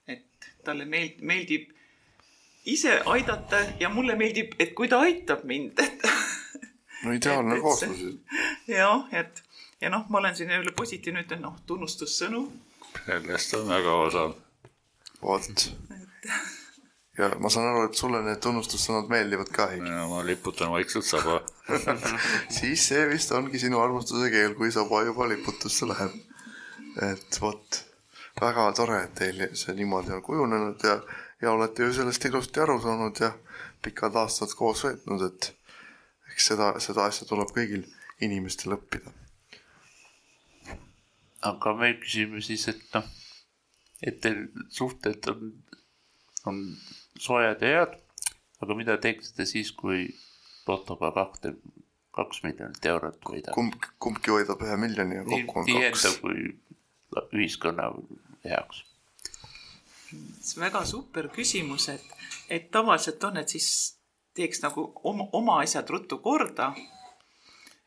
[0.06, 1.72] et talle meeld-, meeldib
[2.66, 6.06] ise aidata ja mulle meeldib, et kui ta aitab mind, et
[7.06, 8.02] no ideaalne kooslus.
[8.78, 9.42] jah, et
[9.80, 12.42] ja noh, ma olen siin jälle positiivne, ütlen noh, tunnustussõnu.
[13.06, 14.34] sellest on väga osav.
[15.22, 15.66] vot.
[17.18, 19.90] ja ma saan aru, et sulle need tunnustussõnad meeldivad ka, Heiki.
[20.12, 21.40] ma liputan vaikselt saba.
[22.58, 26.16] siis see vist ongi sinu armastuse keel, kui saba juba liputusse läheb.
[27.02, 27.82] et vot,
[28.40, 31.00] väga tore, et teil see niimoodi on kujunenud ja,
[31.42, 33.34] ja olete ju sellest ilusti aru saanud ja
[33.84, 35.55] pikad aastad koos veetnud, et
[36.36, 37.86] eks seda, seda asja tuleb kõigil
[38.20, 39.12] inimestel õppida.
[41.46, 43.06] aga me küsime siis, et noh,
[44.02, 45.54] et teil suhted on,
[46.50, 46.60] on
[47.16, 47.96] soojad ja head,
[48.60, 50.10] aga mida teeksite siis, kui
[50.68, 51.54] lotoga kahte,
[52.12, 53.54] kaks miljonit eurot võidab?
[53.56, 56.20] kumb, kumbki hoidab ühe miljoni ja nii kokku on nii kaks enda.
[56.20, 57.90] kui ühiskonna
[58.44, 58.84] heaks.
[60.10, 62.16] see on väga super küsimus, et,
[62.50, 63.95] et tavaliselt on, et siis
[64.36, 66.72] teeks nagu oma, oma asjad ruttu korda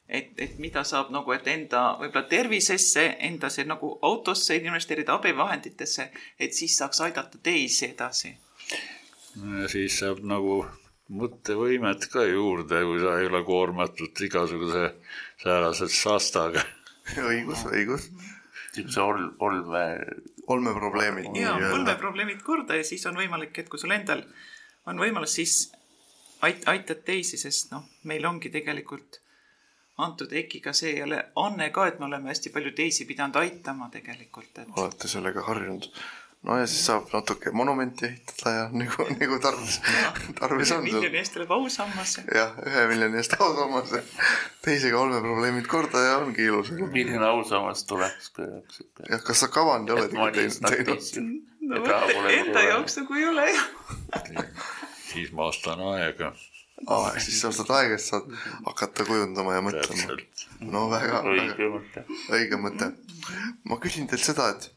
[0.10, 6.10] et, et mida saab nagu, et enda võib-olla tervisesse, enda see nagu autosse investeerida, abivahenditesse,
[6.40, 8.34] et siis saaks aidata teisi edasi.
[9.70, 10.64] siis saab nagu
[11.10, 14.92] mõttevõimet ka juurde, kui sa ei ole koormatud igasuguse
[15.44, 16.66] säärase saastaga.
[17.30, 18.10] õigus, õigus.
[18.76, 19.86] niisuguse ol-, olme.
[20.50, 21.34] olmeprobleemid.
[21.38, 24.24] ja, olmeprobleemid korda ja siis on võimalik, et kui sul endal
[24.90, 25.56] on võimalus, siis
[26.42, 29.20] ait-, aitad teisi, sest noh, meil ongi tegelikult
[30.00, 34.64] antud EKI-ga see jälle anne ka, et me oleme hästi palju teisi pidanud aitama tegelikult
[34.64, 34.72] et....
[34.78, 35.90] olete sellega harjunud.
[36.48, 39.80] no ja siis saab natuke monumenti ehitada ja nagu, nagu tarvis,
[40.40, 40.84] tarvis on.
[40.88, 42.16] miljoni eest tuleb ausammas.
[42.36, 44.04] jah, ühe miljoni eest ausammas ja
[44.66, 46.72] teisega olmeprobleemid korda ja ongi ilus.
[46.80, 49.10] milline ausammas tuleks, kui oleks ikka.
[49.12, 50.32] jah, kas sa kavand oled ikka
[50.72, 51.24] teinud?
[51.70, 54.48] no mõtle, enda jaoks nagu ei ole jah
[55.10, 56.34] siis ma ostan aega
[56.88, 58.28] aa, siis sa ostad aega, siis saad
[58.66, 60.18] hakata kujundama ja mõtlema.
[60.74, 62.04] no väga, väga
[62.36, 62.92] õige mõte.
[63.64, 64.70] ma küsin teilt seda, et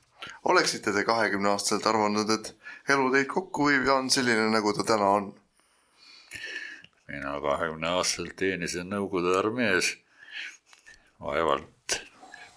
[0.45, 2.55] oleksite te kahekümne aastaselt arvanud, et
[2.91, 5.33] elu teid kokku viib ja on selline, nagu ta täna on?
[7.12, 9.97] mina kahekümne aastaselt teenisin Nõukogude armees.
[11.20, 12.01] vaevalt.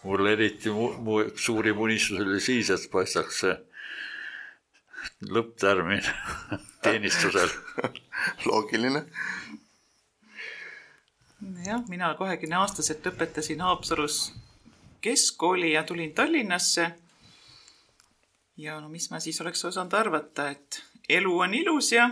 [0.04, 3.56] mul eriti mu, mu suurim unistus oli siis, et paistaks see
[5.30, 6.04] lõpptärmin
[6.84, 7.50] teenistusel
[8.46, 9.06] loogiline.
[11.66, 14.34] jah, mina kahekümne aastaselt lõpetasin Haapsalus
[15.02, 16.92] keskkooli ja tulin Tallinnasse.
[18.58, 22.10] ja no mis ma siis oleks osanud arvata, et elu on ilus ja,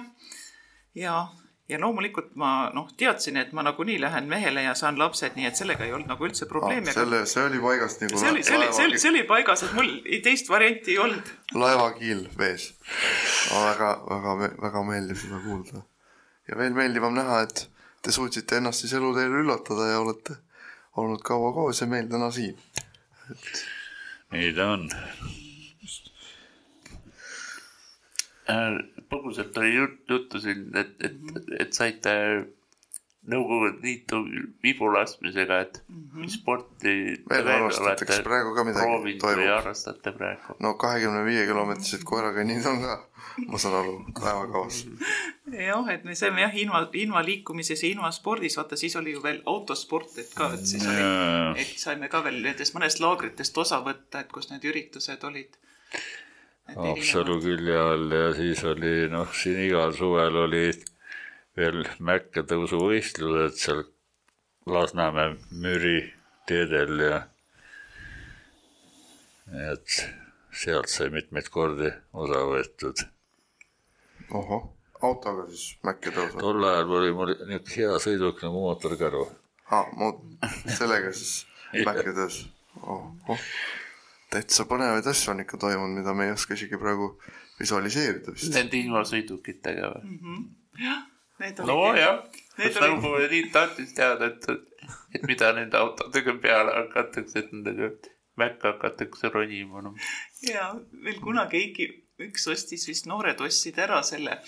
[0.96, 1.28] ja
[1.74, 5.60] ja loomulikult ma noh, teadsin, et ma nagunii lähen mehele ja saan lapsed, nii et
[5.60, 6.98] sellega ei olnud nagu üldse probleemi ah,.
[7.00, 8.22] selle, see oli paigas nagu.
[8.22, 9.92] see oli, see oli, see oli, see oli paigas, et mul
[10.26, 11.34] teist varianti ei olnud.
[11.66, 12.70] laevakiil vees
[13.52, 15.84] väga, väga, väga meeldib seda kuulda.
[16.50, 17.68] ja veel meeldivam näha, et
[18.04, 20.40] te suutsite ennast siis eluteel üllatada ja olete
[21.02, 22.58] olnud kaua koos ja meil täna siin
[23.32, 23.64] et....
[24.34, 24.90] nii ta on
[28.50, 28.78] Äh,
[29.10, 31.56] põgusalt oli jut, juttu siin, et, et mm, -hmm.
[31.60, 32.14] et saite
[33.24, 34.18] Nõukogude Liitu
[34.64, 36.30] vibu laskmisega, et mm -hmm.
[36.30, 36.96] sporti
[37.30, 39.48] veel harrastatakse praegu ka midagi toimub?
[39.48, 40.56] harrastate praegu?
[40.60, 42.98] no kahekümne viie kilomeetrised koerakõnnid on ka,
[43.48, 44.82] ma saan aru, päevakavas.
[45.70, 49.24] jah, et me saime jah, ilma, ilma liikumises ja ilma spordis, vaata siis oli ju
[49.24, 51.08] veel autosport, et ka, et siis oli,
[51.64, 55.56] et saime ka veel nendest mõnest laagritest osa võtta, et kus need üritused olid
[56.72, 60.86] Haapsalu külje all ja siis oli noh, siin igal suvel olid
[61.58, 63.84] veel mäkketõusuvõistlused seal
[64.66, 65.98] Lasnamäe Müri
[66.48, 67.18] teedel ja
[69.74, 69.98] et
[70.56, 73.04] sealt sai mitmeid kordi osa võetud.
[74.32, 74.70] ohoh,
[75.02, 76.40] autoga siis mäkke tõusu?
[76.40, 79.28] tol ajal oli mul niisugune hea sõiduk nagu mootorkäru.
[79.70, 80.12] aa,
[80.80, 81.44] sellega siis
[81.86, 82.46] mäkke tõus
[82.88, 83.40] oh,.
[84.34, 87.12] Täitsa põnevaid asju on ikka toimunud, mida me ei oska isegi praegu
[87.60, 88.50] visualiseerida vist.
[88.56, 90.22] Nende ilmasõidukitega või mm?
[90.22, 90.46] -hmm.
[90.86, 91.04] jah,
[91.44, 91.74] need olid.
[91.74, 92.24] nojah,
[92.58, 94.48] kas Nõukogude Liit tahtis teada, et,
[95.14, 97.92] et mida nende autodega peale hakatakse, et nendega
[98.42, 99.94] mäkke hakatakse ronima no..
[100.50, 100.72] ja
[101.06, 101.90] veel kunagi Eiki
[102.24, 104.40] üks ostis vist, noored ostsid ära selle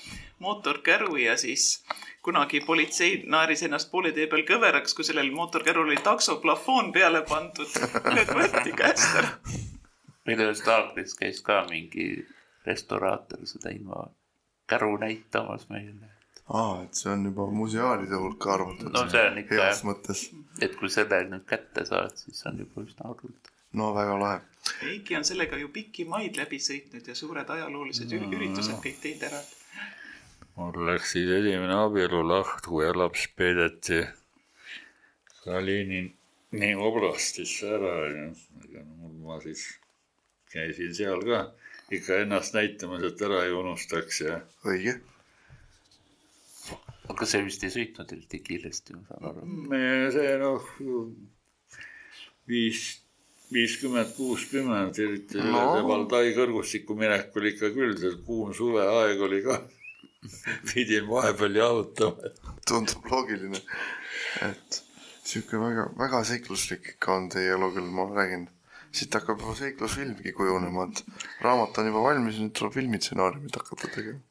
[0.42, 1.84] mootorkäru ja siis
[2.26, 7.70] kunagi politsei naeris ennast poole tee peal kõveraks, kui sellel mootorkärul oli taksoplafoon peale pandud.
[8.18, 9.34] Need võeti käest ära
[10.26, 12.08] meil ühes laagris käis ka mingi
[12.66, 14.08] restauraator seda ilma
[14.68, 16.10] käru näitamas meile.
[16.50, 18.90] aa, et see on juba museaalide hulka arvatud.
[18.94, 19.84] no see on ikka jah,
[20.62, 23.52] et kui selle nüüd kätte saad, siis on juba üsna arvult.
[23.74, 24.42] no väga lahe.
[24.90, 28.32] Eiki on sellega ju pikki maid läbi sõitnud ja suured ajaloolised no.
[28.38, 29.42] üritused kõik teinud ära.
[30.58, 34.06] mul läks siis esimene abielu lahku ja laps peideti
[35.46, 39.68] Kalinini oblastisse ära ja mul ma siis
[40.56, 41.46] käisin seal ka
[41.92, 44.40] ikka ennast näitamas, et ära ei unustaks ja.
[44.66, 44.98] õige.
[47.10, 49.48] aga see vist ei sõitnud eriti kiiresti, ma saan aru.
[50.16, 50.70] see noh,
[52.50, 52.86] viis,
[53.54, 55.66] viiskümmend, kuuskümmend, eriti no.
[55.88, 59.62] Valdai kõrgustikku minek oli ikka küll, see kuum suveaeg oli ka
[60.72, 62.34] pidin vahepeal jahutama.
[62.66, 63.62] tundub loogiline,
[64.42, 64.82] et
[65.22, 68.50] sihuke väga, väga seikluslik ikka on teie elu küll, ma räägin
[68.96, 71.04] siit hakkab juba seiklusfilmgi kujunema, et
[71.46, 74.24] raamat on juba valmis, nüüd tuleb filmistsenaariumit hakata tegema.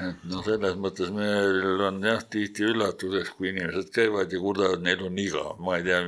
[0.00, 5.02] et noh, selles mõttes meil on jah, tihti üllatuseks, kui inimesed käivad ja kurdavad, neil
[5.06, 6.04] on igav, ma ei tea.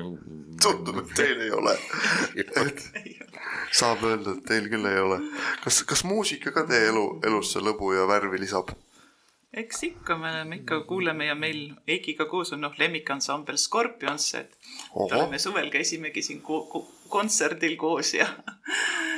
[0.63, 1.75] tundub, et teil ei ole
[2.41, 2.85] et
[3.73, 5.19] saab öelda, et teil küll ei ole.
[5.65, 8.73] kas, kas muusika ka teie elu, elusse lõbu ja värvi lisab?
[9.51, 14.55] eks ikka, me oleme ikka, kuuleme ja meil Eikiga koos on noh, lemmikansambel Scorpions, et
[14.95, 15.09] Oho.
[15.09, 18.27] oleme suvel käisimegi siin ko ko kontserdil koos ja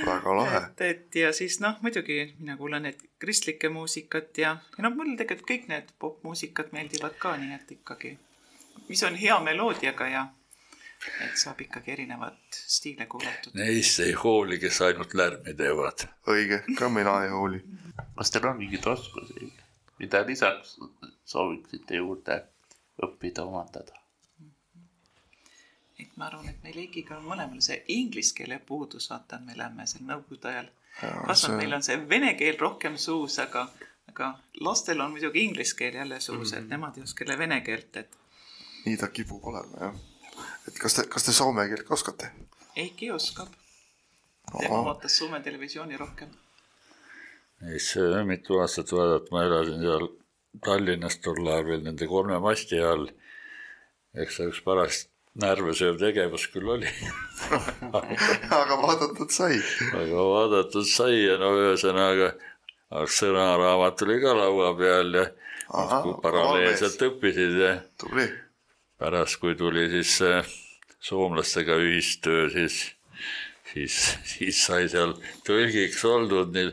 [0.07, 0.61] väga lahe.
[0.67, 5.17] et, et ja siis noh, muidugi mina kuulan neid kristlikke muusikat ja, ja noh, mulle
[5.21, 8.17] tegelikult kõik need popmuusikad meeldivad ka, nii et ikkagi,
[8.89, 10.27] mis on hea meloodiaga ja
[11.25, 13.55] et saab ikkagi erinevat stiile kuulatud.
[13.59, 16.07] Neist ei hooli, kes ainult lärmi teevad.
[16.31, 17.63] õige, ka mina ei hooli.
[18.17, 19.51] kas teil on mingeid oskusi,
[19.99, 20.77] mida lisaks
[21.25, 22.43] sooviksite juurde
[23.03, 24.02] õppida, omandada?
[26.03, 29.87] Et ma arvan, et meil Eikiga on mõlemal see inglise keele puudus, vaata, me elame
[29.87, 30.71] seal nõukogude ajal.
[31.27, 33.67] kasvanud, meil on see vene keel rohkem suus, aga,
[34.13, 37.97] aga lastel on muidugi inglise keel jälle suus, et nemad ei oska jälle vene keelt,
[37.97, 38.19] et
[38.87, 39.99] nii ta kipub olema jah.
[40.69, 42.31] et kas te, kas te soome keelt ka oskate?
[42.77, 43.53] Eiki oskab.
[44.59, 46.29] tema vaatas Soome televisiooni rohkem.
[47.63, 50.09] äh, mitu aastat vaadata, ma elasin seal
[50.65, 53.07] Tallinnas tol ajal veel nende kolme masti all.
[54.15, 55.07] eks see üks paras
[55.41, 56.91] närve sööv tegevus küll oli,
[58.61, 59.61] aga vaadatud sai.
[59.97, 62.35] aga vaadatud sai ja no ühesõnaga
[62.93, 65.29] sõnaraamat oli ka laua peal ja
[66.03, 68.27] kui paralleelselt õppisid ja tubli.
[69.01, 70.53] pärast, kui tuli siis äh,
[71.01, 72.83] soomlastega ühistöö, siis,
[73.73, 73.99] siis,
[74.35, 75.17] siis sai seal
[75.47, 76.71] tõlgiks oldud nii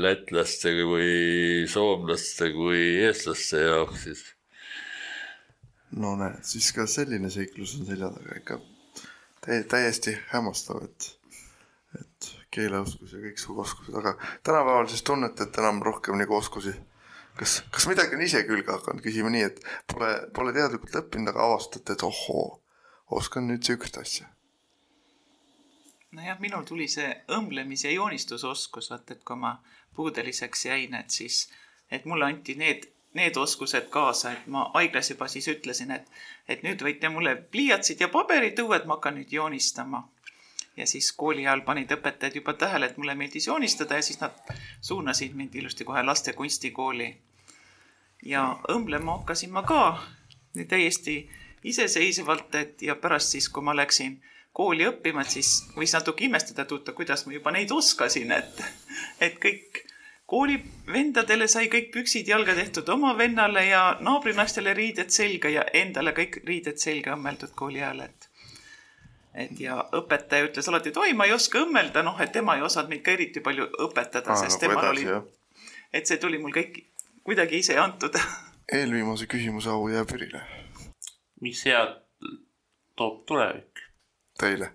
[0.00, 4.26] lätlaste kui soomlaste kui eestlaste jaoks siis.
[5.96, 8.60] No näed, siis ka selline seiklus on selja taga ikka
[9.46, 11.18] tä- täiesti hämmastav, et,
[12.00, 16.74] et keeleoskus ja kõiksugu oskused, aga tänapäeval siis tunnete, et enam rohkem nagu oskusi.
[17.38, 19.60] kas, kas midagi on ise külge hakanud, küsime nii, et
[19.92, 22.60] pole, pole teadlikult õppinud, aga avastate, et ohoo,
[23.10, 24.26] oskan nüüd sihukest asja.
[26.12, 29.62] nojah, minul tuli see õmblemis- ja joonistusoskus, vaata, et kui ma
[29.94, 31.48] puudeliseks jäin, et siis,
[31.90, 36.06] et mulle anti need, need oskused kaasa, et ma haiglas juba siis ütlesin, et,
[36.48, 40.08] et nüüd võite mulle pliiatsid ja paberid tuua, et ma hakkan nüüd joonistama.
[40.76, 44.54] ja siis kooli ajal panid õpetajad juba tähele, et mulle meeldis joonistada ja siis nad
[44.80, 47.16] suunasid mind ilusti kohe laste kunstikooli.
[48.24, 50.02] ja õmblema hakkasin ma ka
[50.68, 51.30] täiesti
[51.64, 54.20] iseseisvalt, et ja pärast siis, kui ma läksin
[54.52, 58.62] kooli õppima, et siis võis natuke imestada, et oota, kuidas ma juba neid oskasin, et,
[59.20, 59.84] et kõik
[60.30, 66.40] koolivendadele sai kõik püksid jalga tehtud oma vennale ja naabrinaistele riided selga ja endale kõik
[66.46, 68.28] riided selga õmmeldud kooli ajal, et
[69.34, 72.64] et ja õpetaja ütles alati, et oi, ma ei oska õmmelda, noh, et tema ei
[72.66, 75.06] osanud mind ka eriti palju õpetada, sest temal oli,
[75.94, 76.80] et see tuli mul kõik
[77.26, 78.18] kuidagi ise antud.
[78.78, 80.42] eelviimase küsimuse au jääb Jürile,
[81.46, 81.96] mis head
[82.98, 83.84] toob tulevik,
[84.38, 84.72] teile.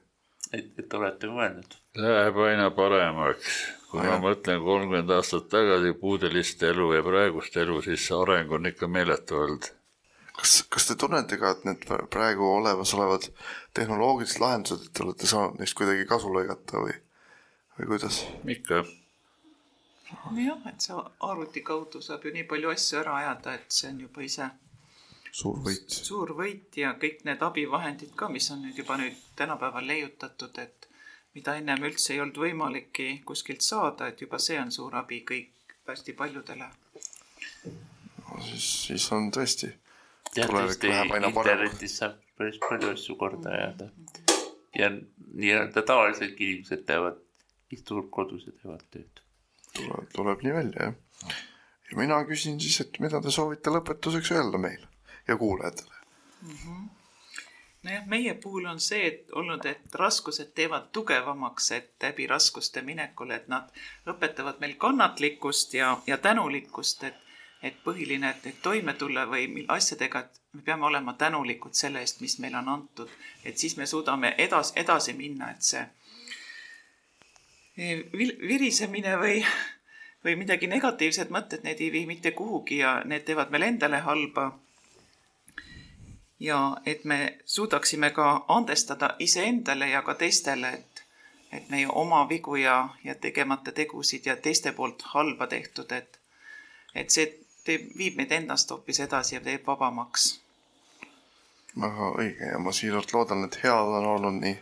[0.51, 1.79] et, et olete mõelnud?
[1.99, 3.59] Läheb aina paremaks,
[3.95, 8.69] kui ma mõtlen kolmkümmend aastat tagasi puudeliste elu ja praegust elu, siis see areng on
[8.71, 9.69] ikka meeletu olnud.
[10.35, 13.29] kas, kas te tunnete ka, et need pra- praegu olemasolevad
[13.73, 16.97] tehnoloogilised lahendused, et te olete saanud neist kuidagi kasu lõigata või,
[17.79, 18.19] või kuidas?
[18.57, 18.83] ikka,
[20.43, 24.03] jah, et see arvuti kaudu saab ju nii palju asju ära ajada, et see on
[24.07, 24.51] juba ise
[25.35, 25.95] suur võit.
[26.07, 30.84] suur võit ja kõik need abivahendid ka, mis on nüüd juba nüüd tänapäeval leiutatud, et
[31.35, 35.75] mida ennem üldse ei olnud võimalikki kuskilt saada, et juba see on suur abi kõik
[35.87, 36.69] hästi paljudele.
[38.49, 39.71] siis, siis on tõesti,
[40.35, 43.89] internetis saab päris palju asju korda ajada.
[44.79, 47.19] ja nii-öelda tavaliselt inimesed teevad,
[47.71, 49.23] istuvad kodus ja teevad tööd.
[49.75, 51.37] tuleb, tuleb nii välja, jah.
[51.91, 54.87] ja mina küsin siis, et mida te soovite lõpetuseks öelda meile
[55.27, 56.03] ja kuulajatele?
[57.85, 63.31] nojah, meie puhul on see et olnud, et raskused teevad tugevamaks, et läbi raskuste minekul,
[63.35, 63.69] et nad
[64.09, 67.21] õpetavad meil kannatlikkust ja, ja tänulikkust, et
[67.65, 72.19] et põhiline, et, et toime tulla või asjadega, et me peame olema tänulikud selle eest,
[72.21, 73.09] mis meile on antud,
[73.45, 75.81] et siis me suudame edas-, edasi minna, et see
[77.77, 79.39] eh, virisemine või,
[80.27, 84.51] või midagi negatiivsed mõtted, need ei vii mitte kuhugi ja need teevad meile endale halba
[86.39, 91.03] ja et me suudaksime ka andestada iseendale ja ka teistele, et,
[91.51, 96.19] et meie oma vigu ja, ja tegemata tegusid ja teiste poolt halba tehtud, et,
[96.95, 97.29] et see
[97.63, 100.27] teeb, viib meid endast hoopis edasi ja teeb vabamaks.
[101.79, 104.55] väga õige ja ma siiralt loodan, et head on olnud nii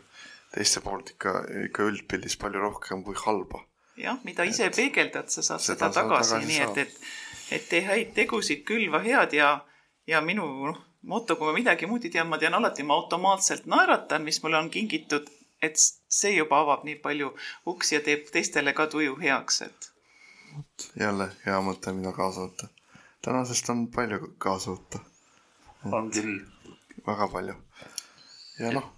[0.53, 1.35] teiste poolt ikka,
[1.67, 3.65] ikka üldpildis palju rohkem kui halba.
[3.97, 6.97] jah, mida ise peegeldad, sa saad seda seda, tagasi, tagasi nii et saad., et,
[7.57, 9.53] et tee häid tegusid, külva head ja,
[10.07, 13.65] ja minu noh, moto, kui ma midagi muud ei tea, ma tean alati, ma automaatselt
[13.69, 15.29] naeratan, mis mulle on kingitud,
[15.63, 17.31] et see juba avab nii palju
[17.71, 19.89] uksi ja teeb teistele ka tuju heaks, et
[20.99, 22.69] jälle hea mõte, mida kaasa võtta.
[23.25, 24.99] tänasest on palju kaasa võtta,
[25.91, 26.41] on küll.
[27.07, 27.55] väga palju.
[28.59, 28.91] ja noh,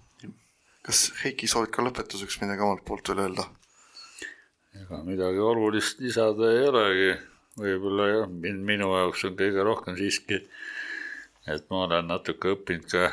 [0.86, 3.48] kas Heiki soovid ka lõpetuseks midagi omalt poolt veel öelda?
[4.82, 7.12] ega midagi olulist lisada ei olegi,
[7.62, 10.42] võib-olla jah, mind, minu jaoks on kõige rohkem siiski,
[11.46, 13.10] et ma olen natuke õppinud ka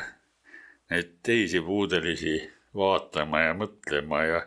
[0.90, 2.36] neid teisi puudelisi
[2.74, 4.40] vaatama ja mõtlema ja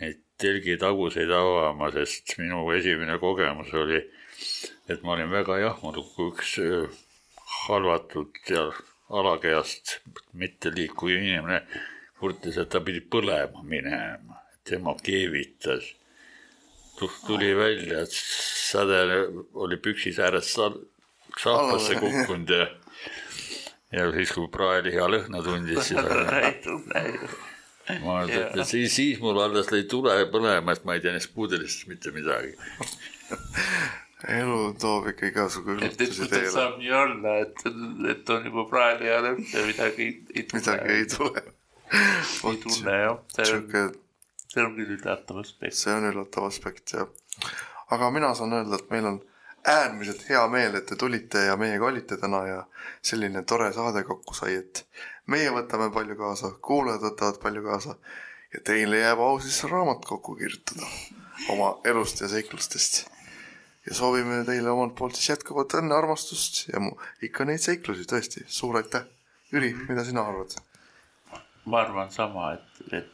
[0.00, 4.00] neid telgitaguseid avama, sest minu esimene kogemus oli,
[4.88, 6.54] et ma olin väga jahmunud, kui üks
[7.66, 8.68] halvatud ja
[9.08, 9.98] alakehast
[10.32, 11.62] mitte liikuv inimene
[12.18, 15.94] kurtis, et ta pidi põlema minema, tema keevitas.
[16.98, 19.20] Tuli välja, et säde
[19.54, 20.80] oli püksis ääres sal-
[21.38, 22.66] sahvasse Alla- kukkunud ja
[23.92, 26.00] ja siis, kui praeliha lõhna tundis, siis
[28.04, 31.32] ma ütlen, et siis, siis mul alles lõi tule põlema, et ma ei tea neist
[31.34, 32.52] puudelistest mitte midagi.
[34.34, 37.64] elu toob ikka igasugu üllatusi teele, saab nii olla, et,
[38.12, 40.60] et on juba praegu ja lõpp ja midagi ei, tunne.
[40.60, 41.44] midagi ei tule.
[42.50, 43.94] ei tunne jah, see on,
[44.48, 45.78] see on küll üllatav aspekt.
[45.80, 47.08] see on üllatav aspekt jah.
[47.94, 49.22] aga mina saan öelda, et meil on
[49.66, 52.62] äärmiselt hea meel, et te tulite ja meiega olite täna ja
[53.02, 54.84] selline tore saade kokku sai, et
[55.26, 57.94] meie võtame palju kaasa, kuulajad võtavad palju kaasa
[58.54, 60.88] ja teile jääb au siis raamat kokku kirjutada
[61.52, 63.06] oma elust ja seiklustest.
[63.86, 68.44] ja soovime teile omalt poolt siis jätkuvat õnne, armastust ja mu- ikka neid seiklusi tõesti,
[68.46, 69.06] suur aitäh.
[69.52, 70.58] Jüri, mida sina arvad?
[71.64, 73.08] ma arvan sama, et, et,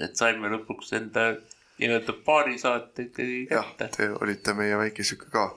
[0.00, 1.30] et saime lõpuks enda
[1.78, 3.96] nii-öelda paari saate ikkagi jah, kätte.
[3.96, 5.50] te olite meie väike sihuke ka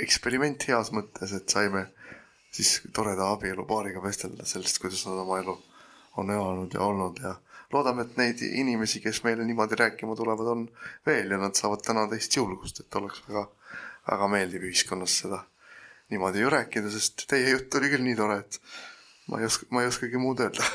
[0.00, 1.86] eksperiment heas mõttes, et saime
[2.54, 5.56] siis toreda abielupaariga vestelda sellest, kuidas nad oma elu
[6.22, 7.34] on elanud ja olnud ja
[7.72, 10.66] loodame, et neid inimesi, kes meile niimoodi rääkima tulevad, on
[11.06, 13.48] veel ja nad saavad täna teist julgust, et oleks väga,
[14.10, 15.42] väga meeldiv ühiskonnas seda
[16.12, 18.60] niimoodi ju rääkida, sest teie jutt oli küll nii tore, et
[19.30, 20.66] ma ei oska, ma ei oskagi muud öelda.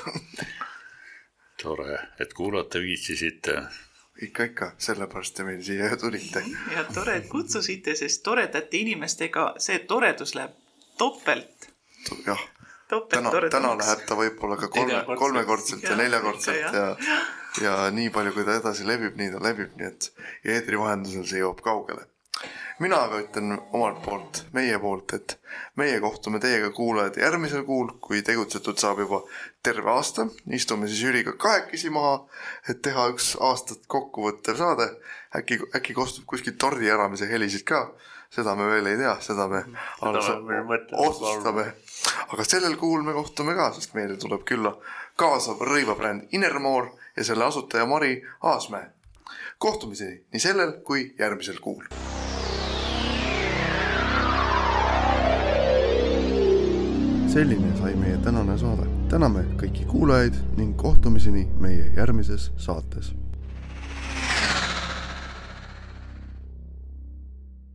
[1.63, 3.61] tore, et kuulata viitsisite.
[4.25, 6.43] ikka, ikka, sellepärast te meil siia tulite.
[6.75, 10.55] ja tore, et kutsusite, sest toredate inimestega see toredus läheb
[10.99, 11.69] topelt,
[12.25, 12.47] jah.
[12.89, 17.17] Täna, täna läheb ta võib-olla ka kolme, kolmekordselt ja Jah, neljakordselt ikka, ja,
[17.61, 20.07] ja nii palju, kui ta edasi levib, nii ta levib, nii et
[20.41, 22.07] ja eetri vahendusel see jõuab kaugele.
[22.79, 25.35] Mina aga ütlen omalt poolt, meie poolt, et
[25.75, 29.21] meie kohtume teiega, kuulajad, järgmisel kuul, kui tegutsetud saab juba
[29.63, 32.21] terve aasta, istume siis Jüriga kahekesi maha,
[32.69, 34.89] et teha üks aastat kokkuvõttev saade.
[35.35, 37.83] äkki, äkki kostub kuskilt tordi äramise helisid ka,
[38.33, 39.63] seda me veel ei tea, seda me
[40.01, 41.65] otsustame.
[42.33, 44.73] aga sellel kuul me kohtume ka, sest meile tuleb külla
[45.19, 48.87] kaasav rõivabränd Innermoor ja selle asutaja Mari Aasmäe.
[49.57, 52.08] kohtumiseni nii sellel kui järgmisel kuul.
[57.29, 58.87] Selline sai meie tänane saade.
[59.09, 63.13] täname kõiki kuulajaid ning kohtumiseni meie järgmises saates